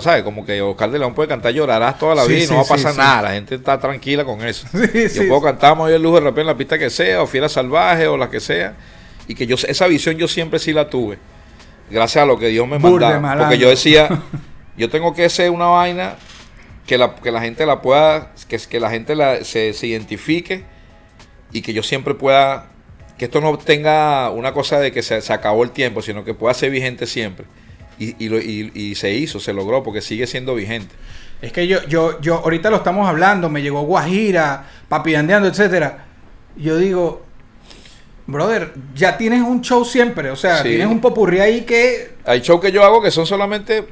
[0.00, 0.22] ¿sabes?
[0.22, 2.58] Como que Oscar de León puede cantar Llorarás toda la Sí, vida y sí, no
[2.58, 2.98] va a pasar sí.
[2.98, 4.68] nada, la gente está tranquila con eso.
[5.14, 8.06] Yo puedo cantar el Lujo de repente en la pista que sea, o Fiera Salvaje,
[8.06, 8.74] o la que sea,
[9.26, 11.18] y que yo, esa visión yo siempre sí la tuve
[11.90, 13.38] gracias a lo que Dios me mandaba.
[13.38, 14.08] Porque yo decía,
[14.76, 16.14] yo tengo que ser una vaina
[16.86, 19.86] que la, que la gente la pueda, que, es que la gente la- se, se
[19.86, 20.64] identifique
[21.52, 22.66] y que yo siempre pueda,
[23.18, 26.34] que esto no tenga una cosa de que se, se acabó el tiempo, sino que
[26.34, 27.46] pueda ser vigente siempre.
[27.98, 30.94] Y, y, lo- y- y se hizo, se logró, porque sigue siendo vigente.
[31.42, 36.06] Es que yo, yo, yo, ahorita lo estamos hablando, me llegó Guajira, Papidandeando, etcétera.
[36.56, 37.22] Yo digo,
[38.26, 40.70] brother, ya tienes un show siempre, o sea, Sí.
[40.70, 43.86] tienes un popurrí ahí que Hay shows que yo hago que son solamente.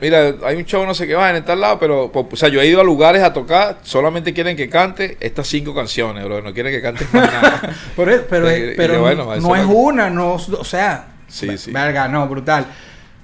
[0.00, 2.48] Mira, hay un show no sé qué va en tal lado, pero, po- o sea,
[2.48, 6.40] yo he ido a lugares a tocar, solamente quieren que cante estas cinco canciones, bro,
[6.40, 7.60] no quieren que cante más nada.
[7.96, 11.72] Pero, pero, Y- y pero yo, bueno, no es una, no, o sea, Sí, sí.
[11.72, 12.66] verga, no, brutal.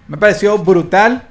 [0.09, 1.22] Me pareció brutal.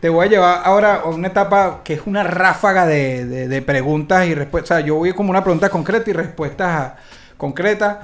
[0.00, 3.62] Te voy a llevar ahora a una etapa que es una ráfaga de, de- de
[3.62, 4.70] preguntas y respuestas.
[4.70, 6.94] O sea, yo voy como una pregunta concreta y respuestas
[7.36, 7.98] concretas,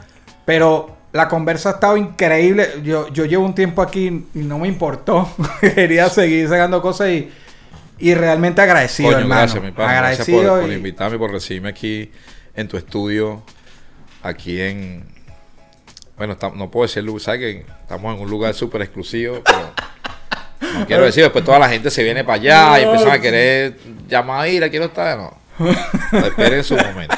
[0.44, 2.80] pero la conversa ha estado increíble.
[2.84, 5.28] Yo, yo llevo un tiempo aquí y no me importó.
[5.60, 7.30] Quería seguir sacando cosas y,
[7.98, 9.40] y realmente agradecido, Coño, hermano.
[9.40, 9.70] gracias, mi.
[9.70, 12.10] Gracias agradecido por, por y- invitarme y por recibirme aquí
[12.54, 13.42] en tu estudio,
[14.22, 15.04] aquí en...
[16.16, 19.42] Bueno, está- no puedo decir, lu- ¿sabes que estamos en un lugar súper exclusivo?
[20.60, 23.20] Pero no quiero decir, después toda la gente se viene para allá y empiezan a
[23.20, 23.76] querer
[24.08, 25.34] llamar a ir, quiero estar, no.
[26.26, 27.16] Esperen su momento.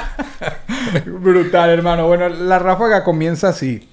[1.05, 2.07] Brutal, hermano.
[2.07, 3.87] Bueno, la ráfaga comienza así.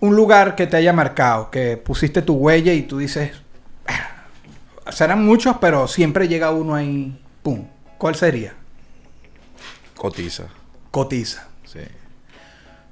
[0.00, 3.32] Un lugar que te haya marcado, que pusiste tu huella y tú dices,
[3.86, 4.92] "Ah".
[4.92, 7.66] serán muchos, pero siempre llega uno ahí, pum.
[7.96, 8.52] ¿Cuál sería?
[9.96, 10.44] Cotiza,
[10.90, 11.46] Cotiza.
[11.64, 11.80] sí.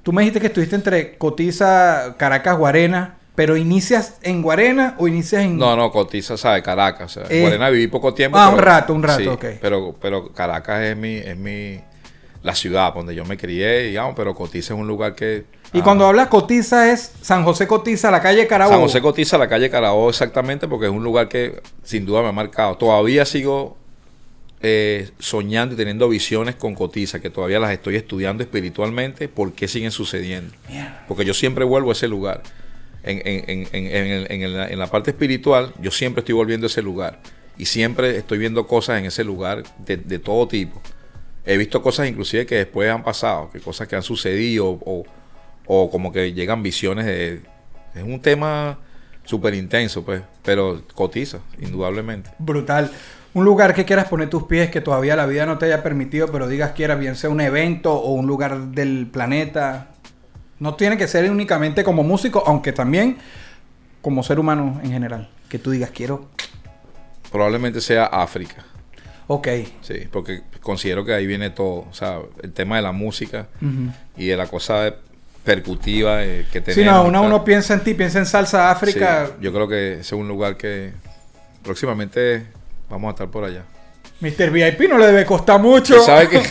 [0.01, 5.43] Tú me dijiste que estuviste entre Cotiza, Caracas, Guarena, pero inicias en Guarena o inicias
[5.43, 6.61] en No, no, Cotiza, ¿sabes?
[6.61, 7.17] Caracas.
[7.17, 8.37] O sea, Eh, Guarena viví poco tiempo.
[8.37, 9.45] ah, un rato, un rato, ok.
[9.59, 11.79] Pero, pero Caracas es mi, es mi,
[12.43, 15.45] la ciudad donde yo me crié, digamos, pero Cotiza es un lugar que...
[15.71, 18.75] Y ah, cuando hablas Cotiza es San José Cotiza, la calle Carabobo.
[18.75, 22.27] San José Cotiza, la calle Carabobo, exactamente, porque es un lugar que sin duda me
[22.27, 22.75] ha marcado.
[22.75, 23.77] Todavía sigo
[24.61, 29.67] eh, soñando y teniendo visiones con Cotiza, que todavía las estoy estudiando espiritualmente, por qué
[29.67, 30.53] siguen sucediendo.
[31.07, 32.43] Porque yo siempre vuelvo a ese lugar.
[33.03, 37.19] En, en- en- en- en la parte espiritual, yo siempre estoy volviendo a ese lugar.
[37.57, 40.81] Y siempre estoy viendo cosas en ese lugar de, de todo tipo.
[41.45, 45.03] He visto cosas inclusive que después han pasado, que cosas que han sucedido o,
[45.67, 47.41] o como que llegan visiones de...
[47.93, 48.79] Es un tema
[49.25, 52.31] súper intenso, pues, pero cotiza, indudablemente.
[52.39, 52.89] Brutal.
[53.35, 56.31] Un lugar que quieras poner tus pies que todavía la vida no te haya permitido,
[56.31, 59.89] pero digas quieras bien sea un evento o un lugar del planeta.
[60.59, 63.17] No tiene que ser únicamente como músico, aunque también
[64.01, 65.29] como ser humano en general.
[65.49, 66.29] Que tú digas quiero.
[67.31, 68.63] Probablemente sea África,
[69.27, 69.47] Ok.
[69.81, 71.85] sí, porque considero que ahí viene todo.
[71.89, 73.47] O sea, el tema de la música
[74.15, 74.93] y de la cosa
[75.43, 76.75] percutiva eh, que tenemos.
[76.75, 79.27] Si no, uno, uno piensa en ti, piensa en salsa África.
[79.27, 80.93] Sí, yo creo que ese es un lugar que
[81.63, 82.45] próximamente
[82.89, 83.63] vamos a estar por allá.
[84.21, 84.51] Mr.
[84.51, 85.97] VIP no le debe costar mucho.
[85.97, 86.41] ¿Y ¿Sabe qué?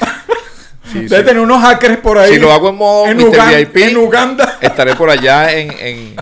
[0.92, 1.24] Sí, Debe sí.
[1.24, 2.34] tener unos hackers por ahí.
[2.34, 3.56] Si lo hago en modo en, Mr.
[3.56, 4.58] VIP, en Uganda.
[4.60, 6.16] Estaré por allá en, en,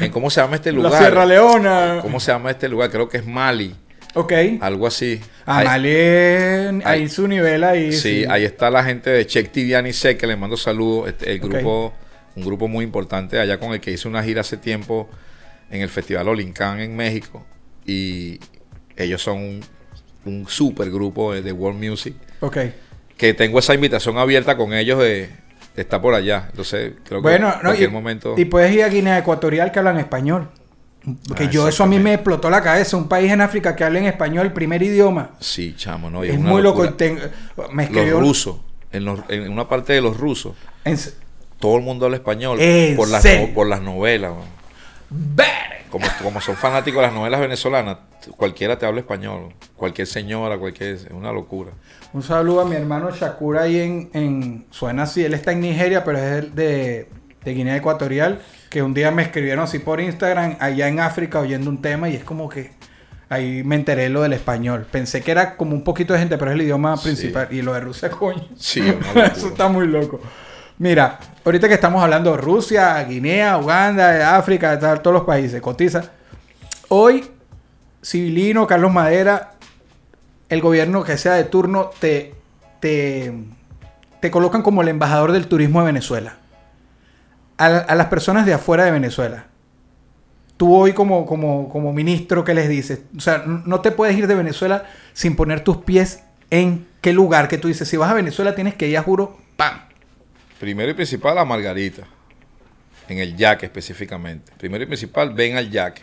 [0.00, 0.92] en- ¿cómo se llama este lugar?
[0.92, 1.98] La Sierra Leona.
[2.02, 2.90] ¿Cómo se llama este lugar?
[2.90, 3.74] Creo que es Mali,
[4.14, 4.32] Ok.
[4.60, 5.20] algo así.
[5.46, 7.92] Ah, Mali, ahí ahí- su nivel ahí.
[7.92, 11.08] Sí, ahí está la gente de Check Tidiane Sec, que le mando saludos.
[11.08, 11.92] Este, el grupo,
[12.36, 15.08] un grupo muy importante allá con el que hice una gira hace tiempo
[15.70, 17.44] en el Festival Olincán en México.
[17.86, 18.38] Y
[18.96, 19.60] ellos son un,
[20.24, 22.14] un super grupo de, de World Music.
[22.40, 22.58] Ok.
[23.20, 25.28] Que tengo esa invitación abierta con ellos de,
[25.76, 26.46] de estar por allá.
[26.48, 28.34] Entonces, creo que en no, cualquier y, momento.
[28.38, 30.48] y puedes ir a Guinea Ecuatorial que hablan español.
[31.28, 32.96] Porque Ah, yo eso a mí me explotó la cabeza.
[32.96, 35.32] Un país en África que habla en español, primer idioma.
[35.38, 36.24] Sí, chamo, ¿no?
[36.24, 36.82] Es muy loco.
[36.82, 36.96] locura.
[36.96, 37.18] ten-
[37.72, 38.56] me Los rusos,
[38.90, 40.54] en, los- en una parte de los rusos,
[40.84, 40.98] en-
[41.58, 44.32] todo el mundo habla español ¿En por las, no- por las novelas.
[44.32, 44.59] ¿no?
[45.10, 47.98] Ver- Como, como son fanáticos de las novelas venezolanas,
[48.36, 49.52] cualquiera te habla español.
[49.76, 50.94] Cualquier señora, cualquier.
[50.94, 51.72] Es una locura.
[52.12, 56.04] Un saludo a mi hermano Shakura ahí en, en- Suena así, él está en Nigeria,
[56.04, 57.08] pero es el de,
[57.44, 58.40] de Guinea Ecuatorial.
[58.68, 62.14] Que un día me escribieron así por Instagram, allá en África, oyendo un tema, y
[62.14, 62.70] es como que
[63.28, 64.86] ahí me enteré lo del español.
[64.90, 67.02] Pensé que era como un poquito de gente, pero es el idioma Sí.
[67.04, 67.48] principal.
[67.50, 68.46] Y lo de Rusia, coño.
[68.56, 68.80] Sí.
[69.34, 70.20] Eso está muy loco.
[70.80, 76.04] Mira, ahorita que estamos hablando de Rusia, Guinea, Uganda, África, todos los países, cotiza.
[76.88, 77.30] Hoy,
[78.02, 79.52] Civilino, Carlos Madera,
[80.48, 82.32] el gobierno que sea de turno, te,
[82.80, 83.30] te,
[84.20, 86.38] te colocan como el embajador del turismo de Venezuela.
[87.58, 89.48] A, a las personas de afuera de Venezuela.
[90.56, 93.02] Tú hoy como, como, como ministro, ¿qué les dices?
[93.14, 97.48] O sea, no te puedes ir de Venezuela sin poner tus pies en qué lugar
[97.48, 97.86] que tú dices.
[97.86, 99.89] Si vas a Venezuela tienes que ir a juro, ¡pam!
[100.60, 102.06] Primero y principal a Margarita.
[103.08, 104.52] En el yaque específicamente.
[104.58, 106.02] Primero y principal, ven al yaque.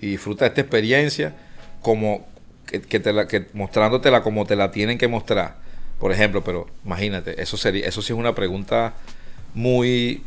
[0.00, 1.34] Y disfruta esta experiencia
[1.82, 2.24] como
[2.66, 5.56] que, que te la, que mostrándotela como te la tienen que mostrar.
[5.98, 8.94] Por ejemplo, pero imagínate, eso sería, eso sí es una pregunta
[9.54, 10.22] muy,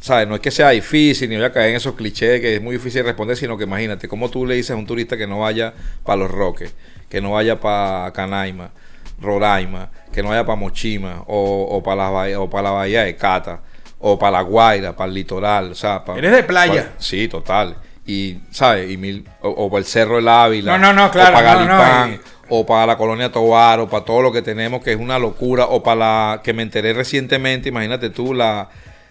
[0.00, 0.28] ¿sabes?
[0.28, 2.76] No es que sea difícil, ni voy a caer en esos clichés que es muy
[2.76, 5.72] difícil responder, sino que imagínate, ¿cómo tú le dices a un turista que no vaya
[6.04, 6.74] para Los Roques,
[7.08, 8.72] que no vaya para Canaima,
[9.20, 13.02] Roraima, que no vaya para Mochima, o, o para la, bahía- o para la bahía
[13.04, 13.60] de Cata,
[13.98, 16.84] o para la Guaira, para el litoral, o sea, para, Eres de playa.
[16.90, 17.76] para- sí, total.
[18.06, 18.90] Y, ¿sabes?
[18.90, 20.76] Y mil, o, o para el Cerro del Ávila.
[20.76, 23.80] No, no, no, claro, O para no, no, Galipán, y- o para la colonia Tobar,
[23.80, 25.96] o para todo lo que tenemos, que es una locura, o para
[26.34, 28.68] la que me enteré recientemente, imagínate tú, la,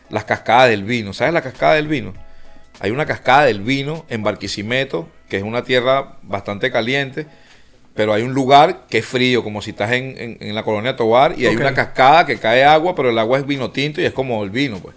[0.10, 1.12] las cascadas del vino.
[1.14, 2.14] ¿Sabes la cascada del vino?
[2.80, 7.26] Hay una cascada del vino en Barquisimeto, que es una tierra bastante caliente,
[7.94, 10.96] pero hay un lugar que es frío, como si estás en, en- en la colonia
[10.96, 14.06] Tobar, y hay una cascada que cae agua, pero el agua es vino tinto y
[14.06, 14.96] es como el vino, pues.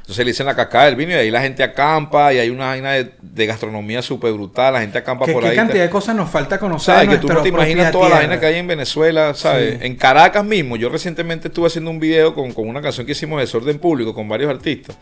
[0.00, 2.68] Entonces le dicen la cascada del vino y ahí la gente acampa y hay una
[2.68, 5.56] vaina de, de gastronomía súper brutal, la gente acampa ¿Qué, por qué ahí.
[5.56, 7.06] cantidad de cosas nos falta conocer?
[7.06, 9.74] Que tú no te imaginas toda la vaina que hay en Venezuela, ¿sabes?
[9.78, 9.84] Sí.
[9.86, 13.36] En Caracas mismo, yo recientemente estuve haciendo un video con, con una canción que hicimos
[13.36, 14.96] de Desorden Público con varios artistas.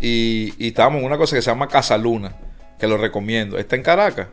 [0.00, 2.32] Y, y estábamos en una cosa que se llama Casa Luna,
[2.80, 3.58] que lo recomiendo.
[3.58, 4.28] Está en Caracas.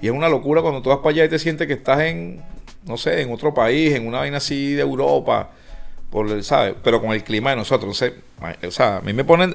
[0.00, 2.42] Y es una locura cuando tú vas para allá y te sientes que estás en,
[2.84, 5.50] no sé, en otro país, en una vaina así de Europa,
[6.10, 6.74] por el, ¿sabes?
[6.82, 8.00] Pero con el clima de nosotros.
[8.02, 9.54] Entonces, o sea, a mí me ponen...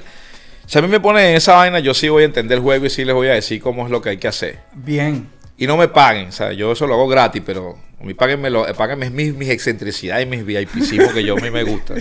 [0.66, 2.86] Si a mí me ponen en esa vaina, yo sí voy a entender el juego
[2.86, 5.28] y sí les voy a decir cómo es lo que hay que hacer Bien.
[5.58, 8.48] y no me paguen, o sea, yo eso lo hago gratis, pero a mí páguenme,
[8.48, 11.98] lo, páguenme mis, mis excentricidades y mis VIPismos que yo a mí me gustan.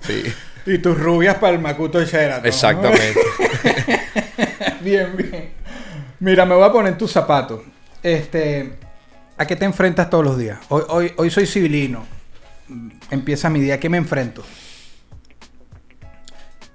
[0.00, 0.24] Sí,
[0.66, 2.42] Y tus rubias para el Macuto Sheraton.
[2.42, 2.48] ¿no?
[2.48, 3.20] exactamente.
[4.80, 5.50] bien, bien.
[6.18, 7.62] Mira, me voy a poner tus zapatos.
[8.02, 8.72] Este,
[9.36, 10.58] ¿a qué te enfrentas todos los días?
[10.68, 12.06] Hoy, hoy, hoy soy civilino.
[13.10, 13.74] Empieza mi día.
[13.74, 14.44] ¿A qué me enfrento?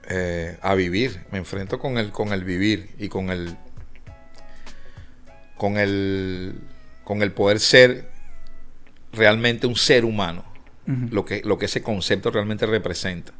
[0.07, 3.57] Eh, a vivir, me enfrento con el, con el vivir y con el,
[5.57, 6.59] con el,
[7.03, 8.11] con el poder ser
[9.13, 10.45] realmente un ser humano,
[10.85, 13.31] lo que, lo que ese concepto realmente representa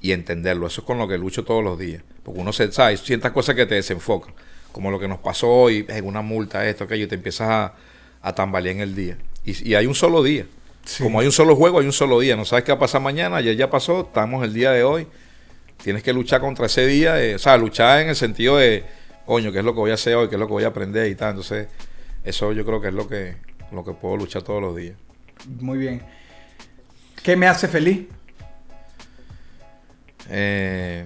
[0.00, 0.68] y entenderlo.
[0.68, 2.04] Eso es con lo que lucho todos los días.
[2.22, 4.34] Porque uno se sabe, ciertas cosas que te desenfocan,
[4.72, 7.74] como lo que nos pasó hoy, en una multa, esto, aquello, y te empiezas a,
[8.22, 9.18] a tambalear en el día.
[9.44, 10.46] Y, y hay un solo día.
[10.84, 11.02] Sí.
[11.02, 12.36] Como hay un solo juego, hay un solo día.
[12.36, 15.06] No sabes qué va a pasar mañana, ayer ya pasó, estamos el día de hoy.
[15.82, 18.84] Tienes que luchar contra ese día, eh, o sea, luchar en el sentido de,
[19.26, 20.28] coño, ¿qué es lo que voy a hacer hoy?
[20.28, 21.08] ¿Qué es lo que voy a aprender?
[21.08, 21.30] Y tal.
[21.30, 21.68] Entonces,
[22.24, 23.36] eso yo creo que es lo que,
[23.70, 24.96] lo que puedo luchar todos los días.
[25.60, 26.02] Muy bien.
[27.22, 28.06] ¿Qué me hace feliz?
[30.30, 31.04] Eh,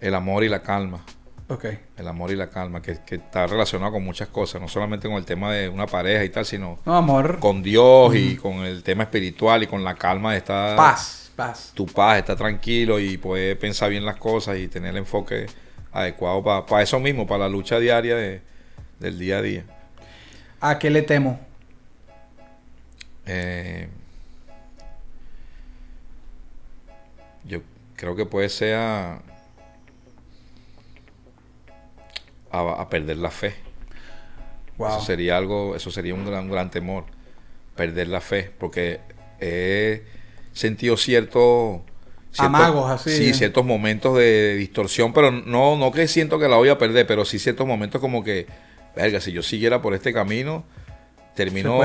[0.00, 1.04] el amor y la calma.
[1.48, 1.64] Ok.
[1.96, 5.16] El amor y la calma, que, que está relacionado con muchas cosas, no solamente con
[5.16, 7.38] el tema de una pareja y tal, sino No, amor.
[7.38, 10.76] con Dios y con el tema espiritual y con la calma de estar...
[10.76, 11.30] Paz.
[11.36, 11.72] Paz.
[11.74, 15.46] Tu paz, estar tranquilo y poder pensar bien las cosas y tener el enfoque
[15.92, 18.40] adecuado para eso mismo, para la lucha diaria de-
[18.98, 19.64] del día a día.
[20.60, 21.38] ¿A qué le temo?
[23.26, 23.88] Eh,
[27.44, 27.60] yo
[27.96, 29.20] creo que puede ser a,
[32.58, 33.54] a, a perder la fe.
[34.78, 34.88] Wow.
[34.88, 37.04] Eso sería algo, eso sería un gran, un gran temor,
[37.74, 39.00] perder la fe, porque
[39.40, 40.02] he
[40.52, 41.82] sentido cierto,
[42.30, 43.34] cierto- Amagos, así, sí, eh.
[43.34, 47.24] ciertos momentos de distorsión, pero no, no que siento que la voy a perder, pero
[47.24, 48.46] sí ciertos momentos como que,
[48.94, 50.64] verga, si yo siguiera por este camino,
[51.34, 51.78] termino,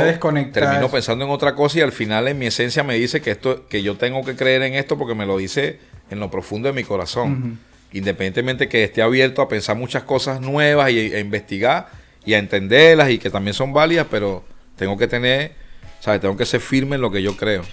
[0.51, 3.67] termino pensando en otra cosa y al final en mi esencia me dice que esto,
[3.69, 6.73] que yo tengo que creer en esto porque me lo dice en lo profundo de
[6.73, 7.59] mi corazón.
[7.93, 11.89] Independientemente que esté abierto a pensar muchas cosas nuevas y a investigar
[12.25, 14.43] y a entenderlas y que también son válidas, pero
[14.75, 15.53] tengo que tener,
[15.99, 16.21] ¿sabes?
[16.21, 17.63] Tengo que ser firme en lo que yo creo.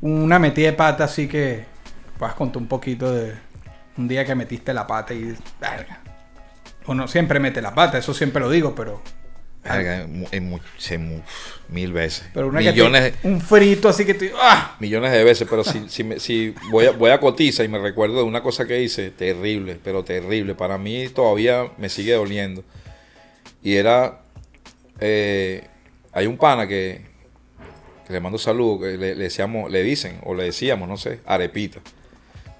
[0.00, 1.64] Una metida de pata así que
[2.18, 3.34] puedas contar un poquito de
[3.96, 6.00] un día que metiste la pata y verga.
[6.86, 9.02] Uno siempre mete la pata, eso siempre lo digo, pero
[9.64, 11.22] Verga, en mu- en
[11.68, 12.26] mil veces.
[12.34, 14.76] pero una que millones, te- un frito así que tú ¡ah!
[14.78, 17.78] millones de veces, pero si, si, me- si voy, a, voy a cotiza y me
[17.78, 22.62] recuerdo de una cosa que hice, terrible, pero terrible, para mí todavía me sigue doliendo.
[23.62, 24.20] Y era,
[25.00, 25.66] eh,
[26.12, 27.00] hay un pana que,
[28.06, 31.20] que le mando saludos, que le, le decíamos, le dicen, o le decíamos, no sé,
[31.24, 31.80] arepita.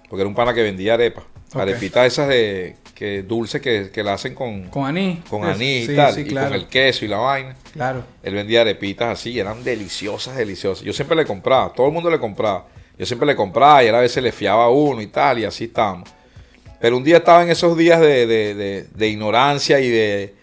[0.09, 1.25] Porque era un pana que vendía arepas.
[1.63, 5.19] Arepitas esas de que dulces que, que la hacen con, con anís.
[5.29, 7.57] con anís sí, y tal, sí, y con el queso y la vaina.
[7.73, 8.05] Claro.
[8.23, 10.85] Él vendía arepitas así, y eran deliciosas, deliciosas.
[10.85, 12.67] Yo siempre le compraba, todo el mundo le compraba.
[12.97, 15.45] Yo siempre le compraba y él a veces le fiaba a uno y tal, y
[15.45, 16.09] así estábamos.
[16.81, 20.35] Pero un día estaba en esos días de, de- de- de ignorancia y de,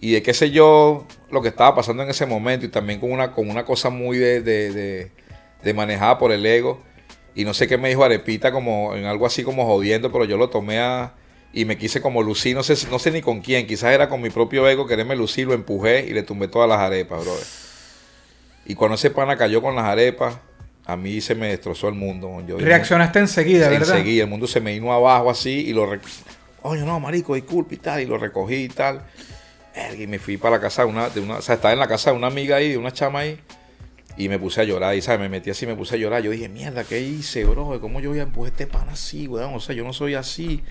[0.00, 3.10] y de qué sé yo, lo que estaba pasando en ese momento, y también con
[3.10, 5.10] una, con una cosa muy de, de, de-
[5.64, 6.80] de manejada por el ego.
[7.34, 10.36] Y no sé qué me dijo Arepita, como en algo así como jodiendo, pero yo
[10.36, 11.14] lo tomé a.
[11.52, 14.20] y me quise como lucir, no sé, no sé ni con quién, quizás era con
[14.20, 17.46] mi propio ego, quererme lucir, lo empujé y le tumbé todas las arepas, brother.
[18.66, 20.36] Y cuando ese pana cayó con las arepas,
[20.84, 22.42] a mí se me destrozó el mundo.
[22.46, 23.96] Yo, Reaccionaste enseguida, ¿verdad?
[23.96, 25.86] Enseguida, el mundo se me vino abajo así y lo...
[26.62, 29.02] Oye, no, marico, disculpe y tal, y lo recogí y tal.
[29.98, 31.36] Y me fui para la casa de una, de una...
[31.36, 33.38] O sea, estaba en la casa de una amiga ahí, de una chama ahí,
[34.18, 34.94] y me puse a llorar.
[34.96, 35.20] Y, ¿sabes?
[35.20, 36.22] Me metí así, me puse a llorar.
[36.22, 37.80] Yo dije, mierda, ¿qué hice, bro?
[37.80, 39.54] ¿Cómo yo voy a empujar este pana así, weón?
[39.54, 40.62] O sea, yo no soy así.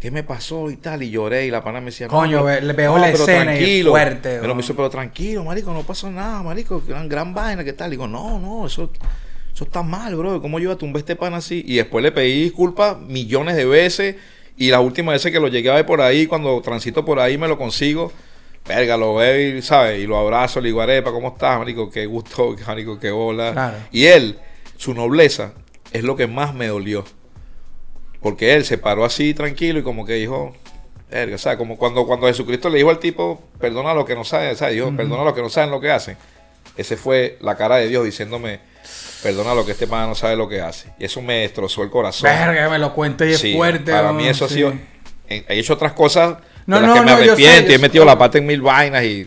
[0.00, 1.02] ¿Qué me pasó y tal?
[1.02, 3.18] Y lloré y la pana me decía, no, Coño, pero- ve- le veo la pero
[3.24, 6.82] escena y fuerte, Pero me hizo, pero tranquilo, marico, no pasó nada, marico.
[6.86, 7.90] Gran, gran vaina, ¿qué tal?
[7.90, 8.90] digo, no, no, eso,
[9.54, 10.42] eso está mal, bro.
[10.42, 11.64] ¿Cómo yo iba a tumbar este pan así?
[11.66, 14.16] Y después le pedí disculpas millones de veces.
[14.56, 17.38] Y las últimas veces que lo llegué a ver por ahí, cuando transito por ahí,
[17.38, 18.12] me lo consigo.
[18.66, 20.00] Verga, lo veo y, ¿sabes?
[20.02, 21.90] Y lo abrazo, le digo, arepa, ¿cómo estás, marico?
[21.90, 23.52] Qué gusto, marico, qué bola.
[23.52, 23.76] Claro.
[23.92, 24.38] Y él,
[24.76, 25.52] su nobleza,
[25.92, 27.04] es lo que más me dolió.
[28.20, 30.54] Porque él se paró así tranquilo y como que dijo,
[31.10, 34.14] verga, o sea, como cuando, cuando Jesucristo le dijo al tipo, perdona a los que
[34.14, 36.16] no saben, sea, dijo, perdona a los que no saben lo que hacen.
[36.76, 38.60] Ese fue la cara de Dios diciéndome,
[39.22, 40.88] perdona a los que este pana no sabe lo que hace.
[40.98, 42.30] Y eso me destrozó el corazón.
[42.30, 43.92] Verga, me lo cuento y es Sí, fuerte.
[43.92, 44.54] Para mí eso sí.
[44.54, 44.72] ha sido...
[45.28, 47.74] He hecho otras cosas No, de las no, que me no, yo sé, arrepiento y
[47.74, 49.26] he metido la pata en mil vainas y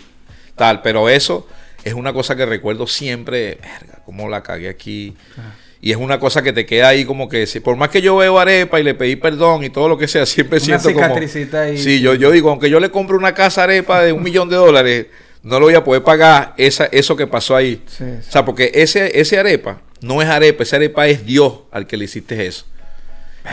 [0.56, 0.82] tal.
[0.82, 1.48] Pero eso
[1.84, 3.60] es una cosa que recuerdo siempre.
[3.62, 5.16] Verga, cómo la cagué aquí.
[5.80, 7.46] Y es una cosa que te queda ahí como que...
[7.46, 10.08] si- Por más que yo veo arepa y le pedí perdón y todo lo que
[10.08, 11.06] sea, siempre Una siento como...
[11.06, 11.78] cicatricita ahí.
[11.78, 14.56] Sí, yo, yo digo, aunque yo le compre una casa arepa de un millón de
[14.56, 15.06] dólares,
[15.44, 17.84] no lo voy a poder pagar esa, eso que pasó ahí.
[17.86, 18.28] Sí, sí.
[18.28, 21.96] O sea, porque ese, ese arepa no es arepa, ese arepa es Dios al que
[21.96, 22.66] le hiciste eso.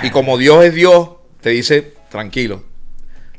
[0.03, 1.11] Y como Dios es Dios,
[1.43, 2.65] te dice, tranquilo,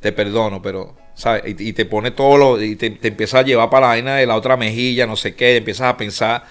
[0.06, 1.41] te perdono, pero, ¿sabes?
[1.60, 4.16] Y, y te pone todo lo, y te, te empieza a llevar para la vaina
[4.18, 6.43] de la otra mejilla, no sé qué, empiezas a pensar.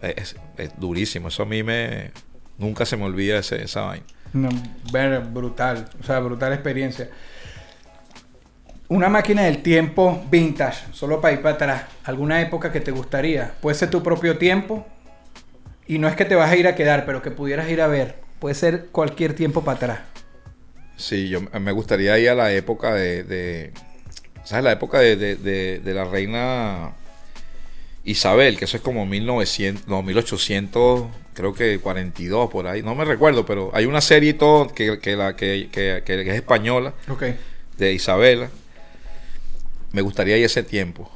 [0.00, 2.12] es, es durísimo, eso a mí me,
[2.56, 4.06] nunca se me olvida ese- esa vaina.
[4.32, 4.48] No,
[4.92, 5.88] ver, brutal.
[6.00, 7.08] O sea, brutal experiencia.
[8.88, 11.82] Una máquina del tiempo vintage, solo para ir para atrás.
[12.04, 13.52] ¿Alguna época que te gustaría?
[13.60, 14.86] Puede ser tu propio tiempo.
[15.88, 17.88] Y no es que te vas a ir a quedar, pero que pudieras ir a
[17.88, 18.16] ver.
[18.38, 19.98] Puede ser cualquier tiempo para atrás.
[20.96, 23.72] Sí, yo me gustaría ir a la época de, de-
[24.44, 24.64] ¿sabes?
[24.64, 26.92] La época de, de- de- de la reina
[28.04, 33.04] Isabel, que eso es como 1900, no, 1800, creo que 42 por ahí, no me
[33.04, 36.92] recuerdo, pero hay una serie y todo que, que la, que, que- que es española,
[37.78, 38.50] de Isabela.
[39.92, 41.10] Me gustaría ir a ese tiempo,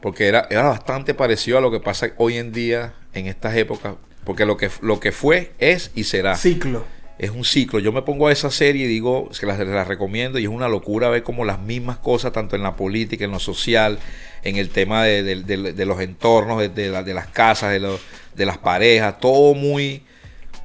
[0.00, 3.94] porque era, era bastante parecido a lo que pasa hoy en día en estas épocas,
[4.24, 6.84] porque lo que, lo que fue es y será Ciclo.
[7.18, 7.78] Es un ciclo.
[7.78, 10.68] Yo me pongo a esa serie y digo, que las, las recomiendo y es una
[10.68, 13.98] locura ver como las mismas cosas, tanto en la política, en lo social,
[14.42, 17.72] en el tema de, de- de- de los entornos, de, de la- de las casas,
[17.72, 20.02] de las parejas, todo muy,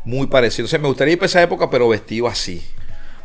[0.05, 0.65] muy parecido.
[0.65, 2.63] O sea, me gustaría ir para esa época, pero vestido así.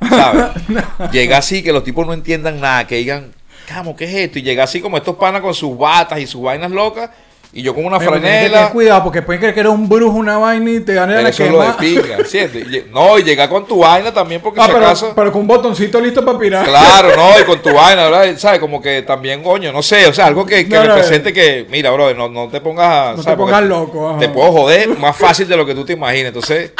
[0.08, 0.46] ¿Sabes?
[1.12, 3.32] Llega así, que los tipos no entiendan nada, que digan,
[3.68, 4.40] camo, ¿qué es esto?
[4.40, 7.10] Y llega así como estos panas con sus batas y sus vainas locas,
[7.54, 8.70] y yo con una Pero tienes que franela.
[8.70, 11.44] cuidado porque pueden creer que eres un brujo, una vaina y te Pero la eso
[11.44, 15.12] es lo de No, y llega con tu vaina también, porque Ah, si pero, acaso.
[15.14, 16.64] pero con un botoncito listo para pirar.
[16.64, 18.38] Claro, no, y con tu vaina, ¿verdad?
[18.38, 18.58] ¿Sabes?
[18.58, 21.66] Como que también, coño, no sé, o sea, algo que, que No, no, represente que,
[21.70, 23.18] mira, bro, no, no te pongas.
[23.18, 24.18] No te pongas Porque loco, ajá.
[24.18, 26.28] Te puedo joder más fácil de lo que tú te imaginas.
[26.28, 26.72] Entonces,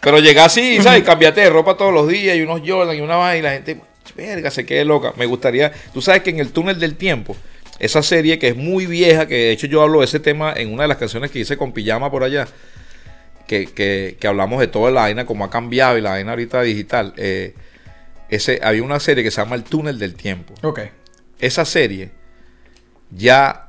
[0.00, 1.02] pero llegar así, ¿sabes?
[1.02, 3.80] Cambiate de ropa todos los días y unos Jordan y una vaina y la gente,
[4.14, 5.12] verga, se quede loca.
[5.16, 7.34] Me gustaría, tú sabes que en el túnel del tiempo,
[7.78, 10.72] esa serie que es muy vieja, que de hecho yo hablo de ese tema en
[10.72, 12.46] una de las canciones que hice con Pijama por allá,
[13.46, 16.62] que, que, que hablamos de toda la vaina, como ha cambiado y la vaina ahorita
[16.62, 17.12] digital.
[17.16, 17.54] eh,
[18.30, 20.80] ese, había una serie que se llama El túnel del tiempo Ok.
[21.38, 22.10] esa serie
[23.10, 23.63] ya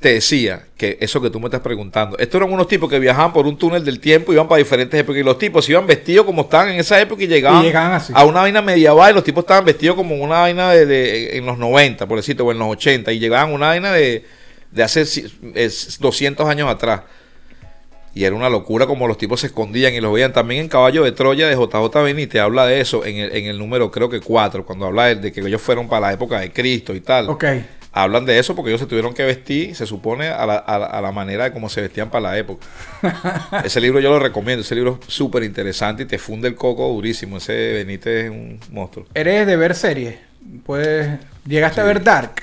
[0.00, 2.16] te decía que eso que tú me estás preguntando.
[2.18, 5.20] Estos eran unos tipos que viajaban por un túnel del tiempo, iban para diferentes épocas
[5.20, 8.10] y los tipos iban vestidos como estaban en esa época y llegaban, Y llegaban así.
[8.16, 11.44] a una vaina medieval y los tipos estaban vestidos como una vaina de, de- en
[11.44, 14.24] los 90, por decirte, o en los 80 y llegaban a una vaina de,
[14.70, 17.02] de hace es 200 años atrás.
[18.14, 20.32] Y era una locura como los tipos se escondían y los veían.
[20.32, 23.58] También en Caballo de Troya de JJ Benítez habla de eso en el, en el
[23.58, 26.50] número creo que 4, cuando habla de, de que ellos fueron para la época de
[26.50, 27.28] Cristo y tal.
[27.28, 27.44] Ok.
[27.92, 30.86] Hablan de eso porque ellos se tuvieron que vestir, se supone, a la, a la-
[30.86, 32.64] a la manera de cómo se vestían para la época.
[33.64, 36.86] ese libro yo lo recomiendo, ese libro es súper interesante y te funde el coco
[36.88, 37.38] durísimo.
[37.38, 39.06] Ese Benítez es un monstruo.
[39.14, 40.16] ¿Eres de ver series?
[40.64, 41.18] Puedes...
[41.46, 42.42] ¿Llegaste a ver Dark?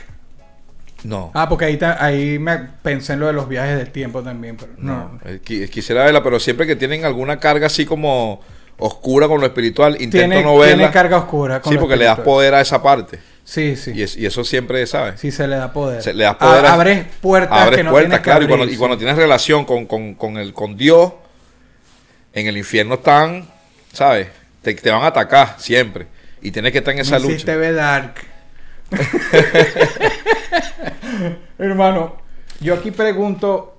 [1.03, 1.31] No.
[1.33, 4.57] Ah, porque ahí, ta- ahí me pensé en lo de los viajes del tiempo también,
[4.57, 4.93] pero no.
[5.23, 5.29] no.
[5.29, 8.41] Eh, qui- Quisiera verla, pero siempre que tienen alguna carga así como
[8.79, 10.75] oscura con lo espiritual, intento Tiene, no verla.
[10.75, 11.61] tiene carga oscura.
[11.61, 13.19] con sí, lo porque le das poder a esa parte.
[13.49, 13.91] Sí, sí.
[13.95, 15.21] Y, es- y eso siempre, ¿sabes?
[15.21, 16.03] Sí, se le da poder.
[16.03, 18.43] Se le da poder A- a- abres puertas Abres que no puertas, que claro.
[18.43, 21.13] y, cuando, y tienes relación con, con, con, el, con Dios,
[22.33, 23.47] en el infierno están,
[23.93, 24.27] ¿sabes?
[24.61, 26.07] Te, te van a atacar siempre.
[26.41, 27.31] Y tienes que estar en Me esa lucha.
[27.31, 28.15] hiciste ver dark.
[31.57, 32.17] Hermano,
[32.59, 33.77] yo aquí pregunto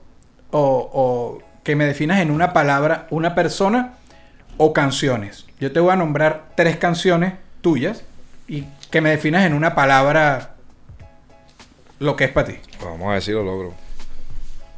[0.51, 0.61] o,
[0.93, 3.97] o que me definas en una palabra una persona
[4.57, 5.45] o canciones.
[5.61, 8.03] Yo te voy a nombrar tres canciones tuyas
[8.49, 10.55] y que me definas en una palabra
[11.99, 12.59] lo que es para ti.
[12.83, 13.75] Vamos a ver si lo logro.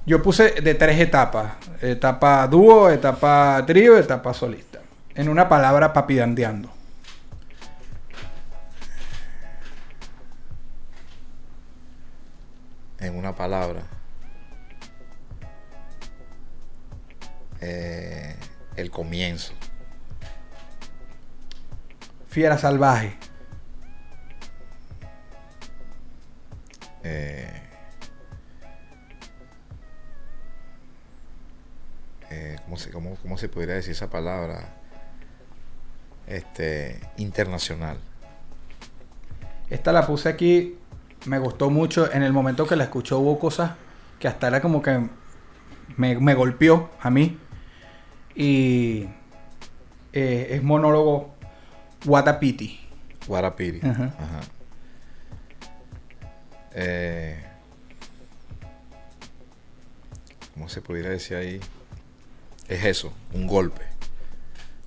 [0.07, 1.53] Yo puse de tres etapas.
[1.81, 4.81] Etapa dúo, etapa trío, etapa solista.
[5.15, 6.71] En una palabra papidandeando.
[12.99, 13.83] En una palabra.
[17.61, 18.37] Eh,
[18.77, 19.53] el comienzo.
[22.29, 23.17] Fiera salvaje.
[27.03, 27.63] Eh,
[32.31, 34.77] eh, ¿cómo, se, cómo, cómo se podría decir esa palabra?
[36.27, 37.99] Este, internacional.
[39.69, 40.77] Esta la puse aquí.
[41.27, 42.13] Me gustó mucho.
[42.13, 43.73] En el momento que la escuchó hubo cosas
[44.19, 45.09] que hasta era como que
[45.97, 47.39] me, me golpeó a mí.
[48.35, 49.09] Y
[50.13, 51.35] eh, es monólogo
[52.07, 52.81] Watapiti.
[53.27, 53.81] Guarapiri.
[53.83, 54.15] Ajá.
[54.19, 54.41] Ajá.
[56.75, 57.43] Eh,
[60.55, 61.61] ¿Cómo se pudiera decir ahí?
[62.69, 63.83] Es eso, un golpe.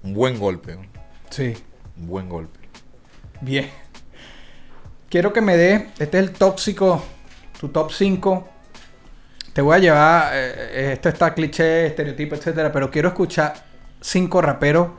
[0.03, 0.75] Un buen golpe.
[0.75, 0.81] ¿no?
[1.29, 1.55] Sí.
[1.97, 2.59] Un buen golpe.
[3.41, 3.69] Bien.
[5.09, 7.03] Quiero que me dé, este es el tóxico,
[7.59, 8.49] tu top 5.
[9.53, 13.53] Te voy a llevar, eh, eh, esto está cliché, estereotipo, etcétera, pero quiero escuchar
[14.01, 14.89] cinco raperos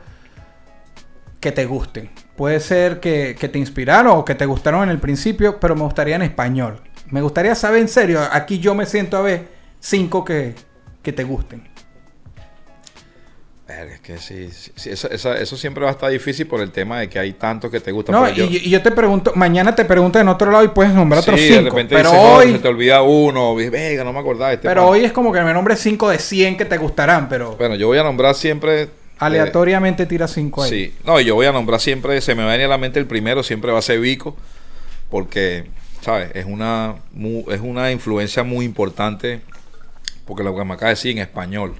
[1.39, 2.09] que te gusten.
[2.35, 5.83] Puede ser que, que te inspiraron o que te gustaron en el principio, pero me
[5.83, 6.81] gustaría en español.
[7.09, 9.47] Me gustaría saber en serio, aquí yo me siento a ver
[9.79, 10.55] cinco que,
[11.01, 11.63] que te gusten.
[13.67, 14.47] Es que sí,
[14.85, 17.91] eso, siempre va a estar difícil por el tema de que hay tantos que te
[17.91, 18.13] gustan.
[18.13, 21.21] No, y, y yo te pregunto, mañana te pregunto en otro lado y puedes nombrar
[21.21, 21.69] otros Sí, de cinco.
[21.71, 24.67] repente Pero dices, "No, hoy, se te olvida uno, venga, no me acordaba de este
[24.67, 24.91] Pero pana".
[24.91, 27.87] hoy es como que me nombre 5 de 100 que te gustarán, pero Bueno, yo
[27.87, 28.89] voy a nombrar siempre...
[29.19, 30.69] aleatoriamente tira 5 ahí.
[30.69, 32.99] Sí, no, yo voy a nombrar siempre, se me va a venir a la mente
[32.99, 34.35] el primero, siempre va a ser Vico,
[35.09, 35.65] porque,
[36.01, 36.31] ¿sabes?
[36.33, 36.95] Es una,
[37.49, 39.41] es una influencia muy importante,
[40.25, 41.75] porque lo que me acaba de decir en español.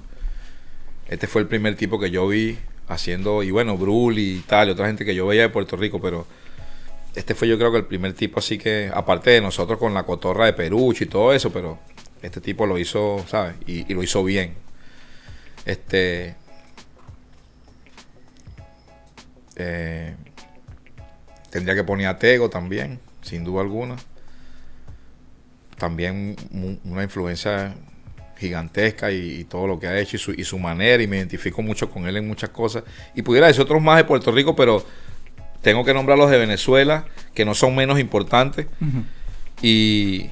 [1.08, 2.58] Este fue el primer tipo que yo vi
[2.88, 6.00] haciendo, y bueno, Brul y tal, y otra gente que yo veía de Puerto Rico,
[6.00, 6.26] pero
[7.14, 10.04] este fue yo creo que el primer tipo así que, aparte de nosotros con la
[10.04, 11.78] cotorra de Perucho y todo eso, pero
[12.22, 13.54] este tipo lo hizo, ¿sabes?
[13.66, 14.54] Y, y lo hizo bien.
[15.64, 16.36] Este,
[19.56, 20.14] Eh,
[21.50, 23.96] tendría que poner a Tego también, sin duda alguna.
[25.78, 26.36] También
[26.84, 27.74] una influencia
[28.38, 31.16] gigantesca y, y todo lo que ha hecho y su, y su manera, y me
[31.16, 32.84] identifico mucho con él en muchas cosas.
[33.14, 34.84] Y pudiera decir otros más de Puerto Rico, pero
[35.62, 38.66] tengo que nombrar los de Venezuela, que no son menos importantes.
[39.62, 40.30] Y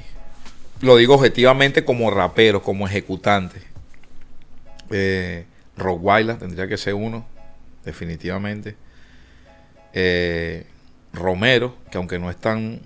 [0.81, 3.61] lo digo objetivamente como rapero, como ejecutante.
[4.91, 5.45] Eh,
[5.77, 7.27] Rottweiler tendría que ser uno,
[7.85, 8.77] definitivamente.
[9.95, 10.66] Eh,
[11.12, 12.80] Romero, que aunque no es tan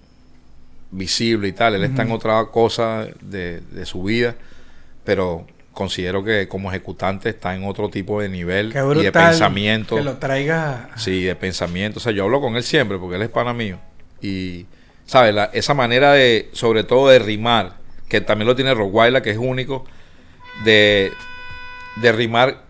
[0.90, 4.36] visible y tal, él está en otra cosa de, de su vida,
[5.04, 9.96] pero considero que como ejecutante está en otro tipo de nivel y de pensamiento.
[9.96, 10.90] que lo traiga.
[10.96, 11.98] Sí, de pensamiento.
[11.98, 13.78] O sea, yo hablo con él siempre porque él es pana mío.
[14.20, 14.66] Y,
[15.06, 15.34] ¿sabes?
[15.34, 17.76] La- esa manera de, sobre todo de rimar,
[18.09, 19.84] que también lo tiene Rottweiler, que es único,
[20.64, 21.12] de,
[21.96, 22.64] de rimar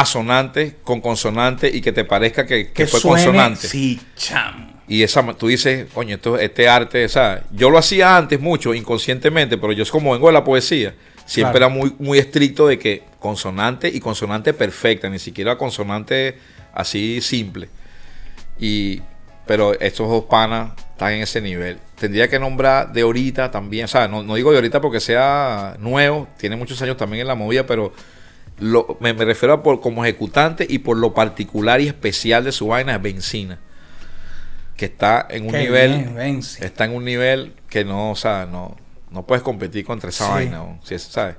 [0.00, 3.66] asonante con consonante y que te parezca que, que Que fue suene, consonante.
[3.68, 4.74] Sí, chamo.
[4.88, 8.72] Y esa, tú dices, coño, esto, este arte, o sea, yo lo hacía antes mucho,
[8.72, 10.94] inconscientemente, pero yo es como vengo de la poesía,
[11.24, 11.66] siempre Claro.
[11.66, 16.38] era muy, muy estricto de que consonante y consonante perfecta, ni siquiera consonante
[16.72, 17.68] así simple.
[18.60, 19.02] Y,
[19.46, 21.78] pero estos dos panas están en ese nivel.
[21.98, 25.76] Tendría que nombrar de ahorita también, o sea, no, no digo de ahorita porque sea
[25.80, 27.92] nuevo, tiene muchos años también en la movida, pero
[28.58, 32.52] lo- me, me refiero a por, como ejecutante y por lo particular y especial de
[32.52, 33.58] su vaina es Benzina.
[34.76, 35.90] Que está en un Qué nivel.
[36.14, 38.76] bien, está en un nivel que no, o sea, no,
[39.10, 40.32] no puedes competir contra esa Sí.
[40.32, 40.62] vaina.
[40.84, 41.36] Si es- ¿sabes?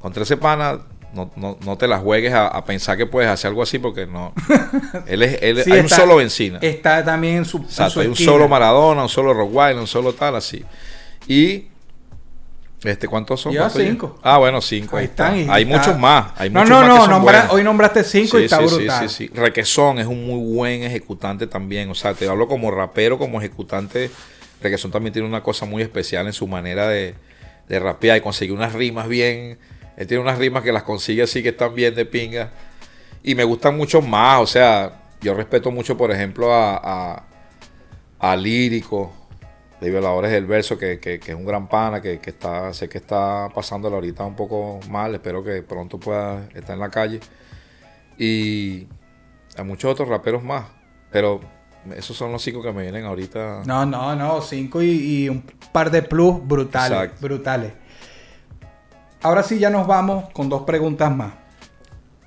[0.00, 0.78] Contra ese pana,
[1.12, 4.06] no, no, no te la juegues a, a pensar que puedes hacer algo así porque
[4.06, 4.32] no.
[5.06, 6.58] él es, él, Sí, hay está- un solo Benzina.
[6.62, 7.58] Está también en su.
[7.58, 10.64] en Exacto, su hay un solo Maradona, un solo Rottweiler, un solo tal, así.
[11.26, 11.66] Y.
[12.82, 13.54] Este, ¿Cuántos son?
[13.54, 14.18] ¿Cuántos cinco.
[14.22, 14.96] Ah, bueno, cinco.
[14.96, 15.36] Ahí ahí está.
[15.36, 15.54] están.
[15.54, 16.32] Hay está- muchos más.
[16.36, 16.94] Hay no, muchos no, más no.
[16.94, 17.52] que son nombra- buenos.
[17.52, 19.08] hoy nombraste 5 y Sí, está sí, sí, brutal.
[19.10, 21.90] Sí, sí, Requesón es un muy buen ejecutante también.
[21.90, 24.10] O sea, te hablo como rapero, como ejecutante.
[24.62, 27.14] Requesón también tiene una cosa muy especial en su manera de,
[27.68, 29.58] de rapear y conseguir unas rimas bien.
[29.98, 32.50] Él tiene unas rimas que las consigue así que están bien de pinga.
[33.22, 34.40] Y me gustan mucho más.
[34.40, 37.24] O sea, yo respeto mucho, por ejemplo, a, a,
[38.18, 39.12] a Lírico,
[39.80, 42.88] de Violadores del Verso, que, que- que es un gran pana, que, que está, sé
[42.88, 47.20] que está pasándolo ahorita un poco mal, espero que pronto pueda estar en la calle.
[48.18, 48.86] Y
[49.56, 50.66] a muchos otros raperos más,
[51.10, 51.40] pero
[51.96, 53.62] esos son los cinco que me vienen ahorita.
[53.64, 54.90] No, no, no, cinco y,
[55.24, 55.42] y un
[55.72, 57.20] par de plus brutales, Exacto.
[57.26, 57.72] brutales.
[59.22, 61.32] Ahora sí ya nos vamos con dos preguntas más.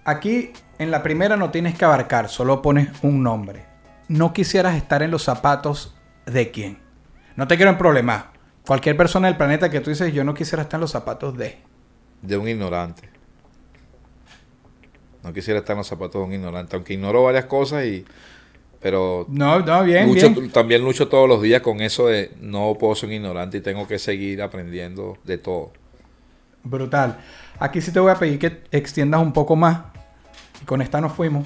[0.06, 3.66] Aquí en la primera no tienes que abarcar, solo pones un nombre.
[4.08, 6.80] No quisieras estar en los zapatos de quién.
[7.36, 8.26] No te quiero en problemas.
[8.66, 11.58] Cualquier persona del planeta que tú dices, yo no quisiera estar en los zapatos de.
[12.22, 13.10] de un ignorante.
[15.24, 18.06] No quisiera estar en los zapatos de un ignorante, aunque ignoro varias cosas y
[18.82, 20.52] pero No, no, bien, lucho- bien.
[20.52, 23.88] también lucho todos los días con eso de no puedo ser un ignorante y tengo
[23.88, 25.72] que seguir aprendiendo de todo.
[26.64, 27.20] Brutal.
[27.60, 29.84] Aquí sí te voy a pedir que extiendas un poco más.
[30.62, 31.46] Y con esta nos fuimos.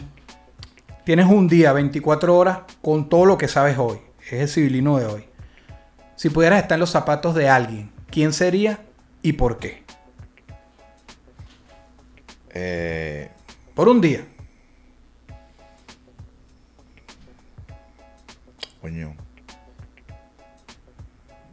[1.03, 3.97] Tienes un día, 24 horas, con todo lo que sabes hoy.
[4.25, 5.23] Es el civilino de hoy.
[6.17, 8.79] Si pudieras estar en los zapatos de alguien, ¿quién sería
[9.21, 9.83] y por qué?
[12.53, 13.29] Eh,
[13.75, 14.25] Por un día.
[18.81, 19.15] coño.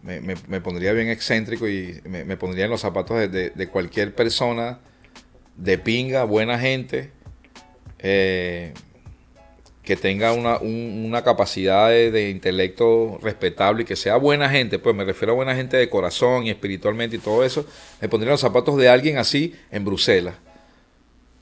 [0.03, 3.51] Me, me- me pondría bien excéntrico y me, me pondría en los zapatos de, de-
[3.51, 4.79] de cualquier persona
[5.57, 7.11] de pinga, buena gente,
[7.99, 8.75] eh,
[9.85, 14.95] que tenga una, un- una capacidad de, intelecto respetable y que sea buena gente, pues
[14.97, 17.67] me refiero a buena gente de corazón y espiritualmente y todo eso,
[18.01, 20.35] me pondría los zapatos de alguien así en Bruselas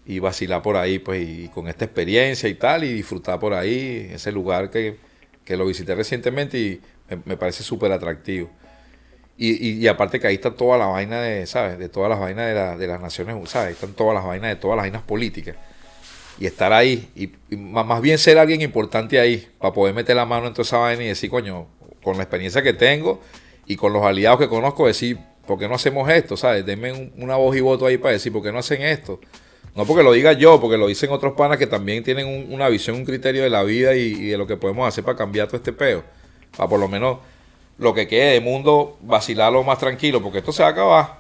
[0.05, 4.10] y vacilar por ahí, pues, y con esta experiencia y tal, y disfrutar por ahí,
[4.12, 4.97] ese lugar que,
[5.44, 6.81] que lo visité recientemente y
[7.24, 8.51] me, parece súper atractivo.
[9.39, 11.78] Y, y, y aparte que ahí está toda la vaina de, ¿sabes?
[11.78, 13.74] De todas las vainas de, la- de las Naciones ¿sabes?
[13.74, 15.56] Están todas las vainas de todas las vainas políticas.
[16.43, 20.48] Y estar ahí, y, más bien ser alguien importante ahí, para poder meter la mano
[20.48, 21.69] en toda esa vaina y decir, coño,
[22.02, 23.20] con la experiencia que tengo
[23.64, 26.36] y con los aliados que conozco, decir, ¿por qué no hacemos esto?
[26.36, 26.66] ¿Sabes?
[26.66, 29.20] Denme un- una voz y voto ahí para decir, ¿por qué no hacen esto?
[29.77, 32.69] No porque lo diga yo, porque lo dicen otros panas que también tienen un- una
[32.69, 35.59] visión, un criterio de la vida y, de lo que podemos hacer para cambiar todo
[35.59, 36.02] este peo.
[36.56, 37.19] Para por lo menos
[37.78, 41.19] lo que quede de mundo vacilarlo más tranquilo, porque esto se va a acabar.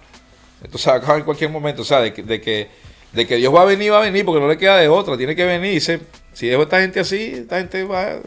[0.64, 1.82] Esto se va a acabar en cualquier momento.
[1.82, 2.68] O sea, de de que,
[3.12, 5.16] de que Dios va a venir, va a venir, porque no le queda de otra.
[5.16, 5.80] Tiene que venir.
[5.80, 6.00] se-
[6.32, 8.20] si dejo a esta gente así, esta gente va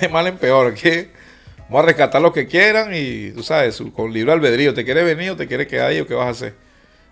[0.00, 0.74] de mal en peor.
[0.74, 1.10] Que
[1.68, 4.74] vamos a rescatar lo que quieran y tú sabes, con libre albedrío.
[4.74, 6.54] ¿Te quieres venir o te quieres quedar ahí o qué vas a hacer?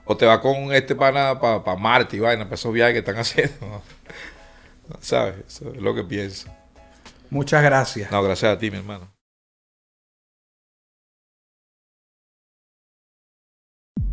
[0.04, 3.16] O te vas con este pana para Marte y vaina, para esos viajes que están
[3.18, 3.82] haciendo.
[5.00, 5.36] ¿Sabes?
[5.48, 6.48] Eso es lo que pienso.
[7.30, 8.10] Muchas gracias.
[8.12, 9.13] No, gracias a ti, mi hermano.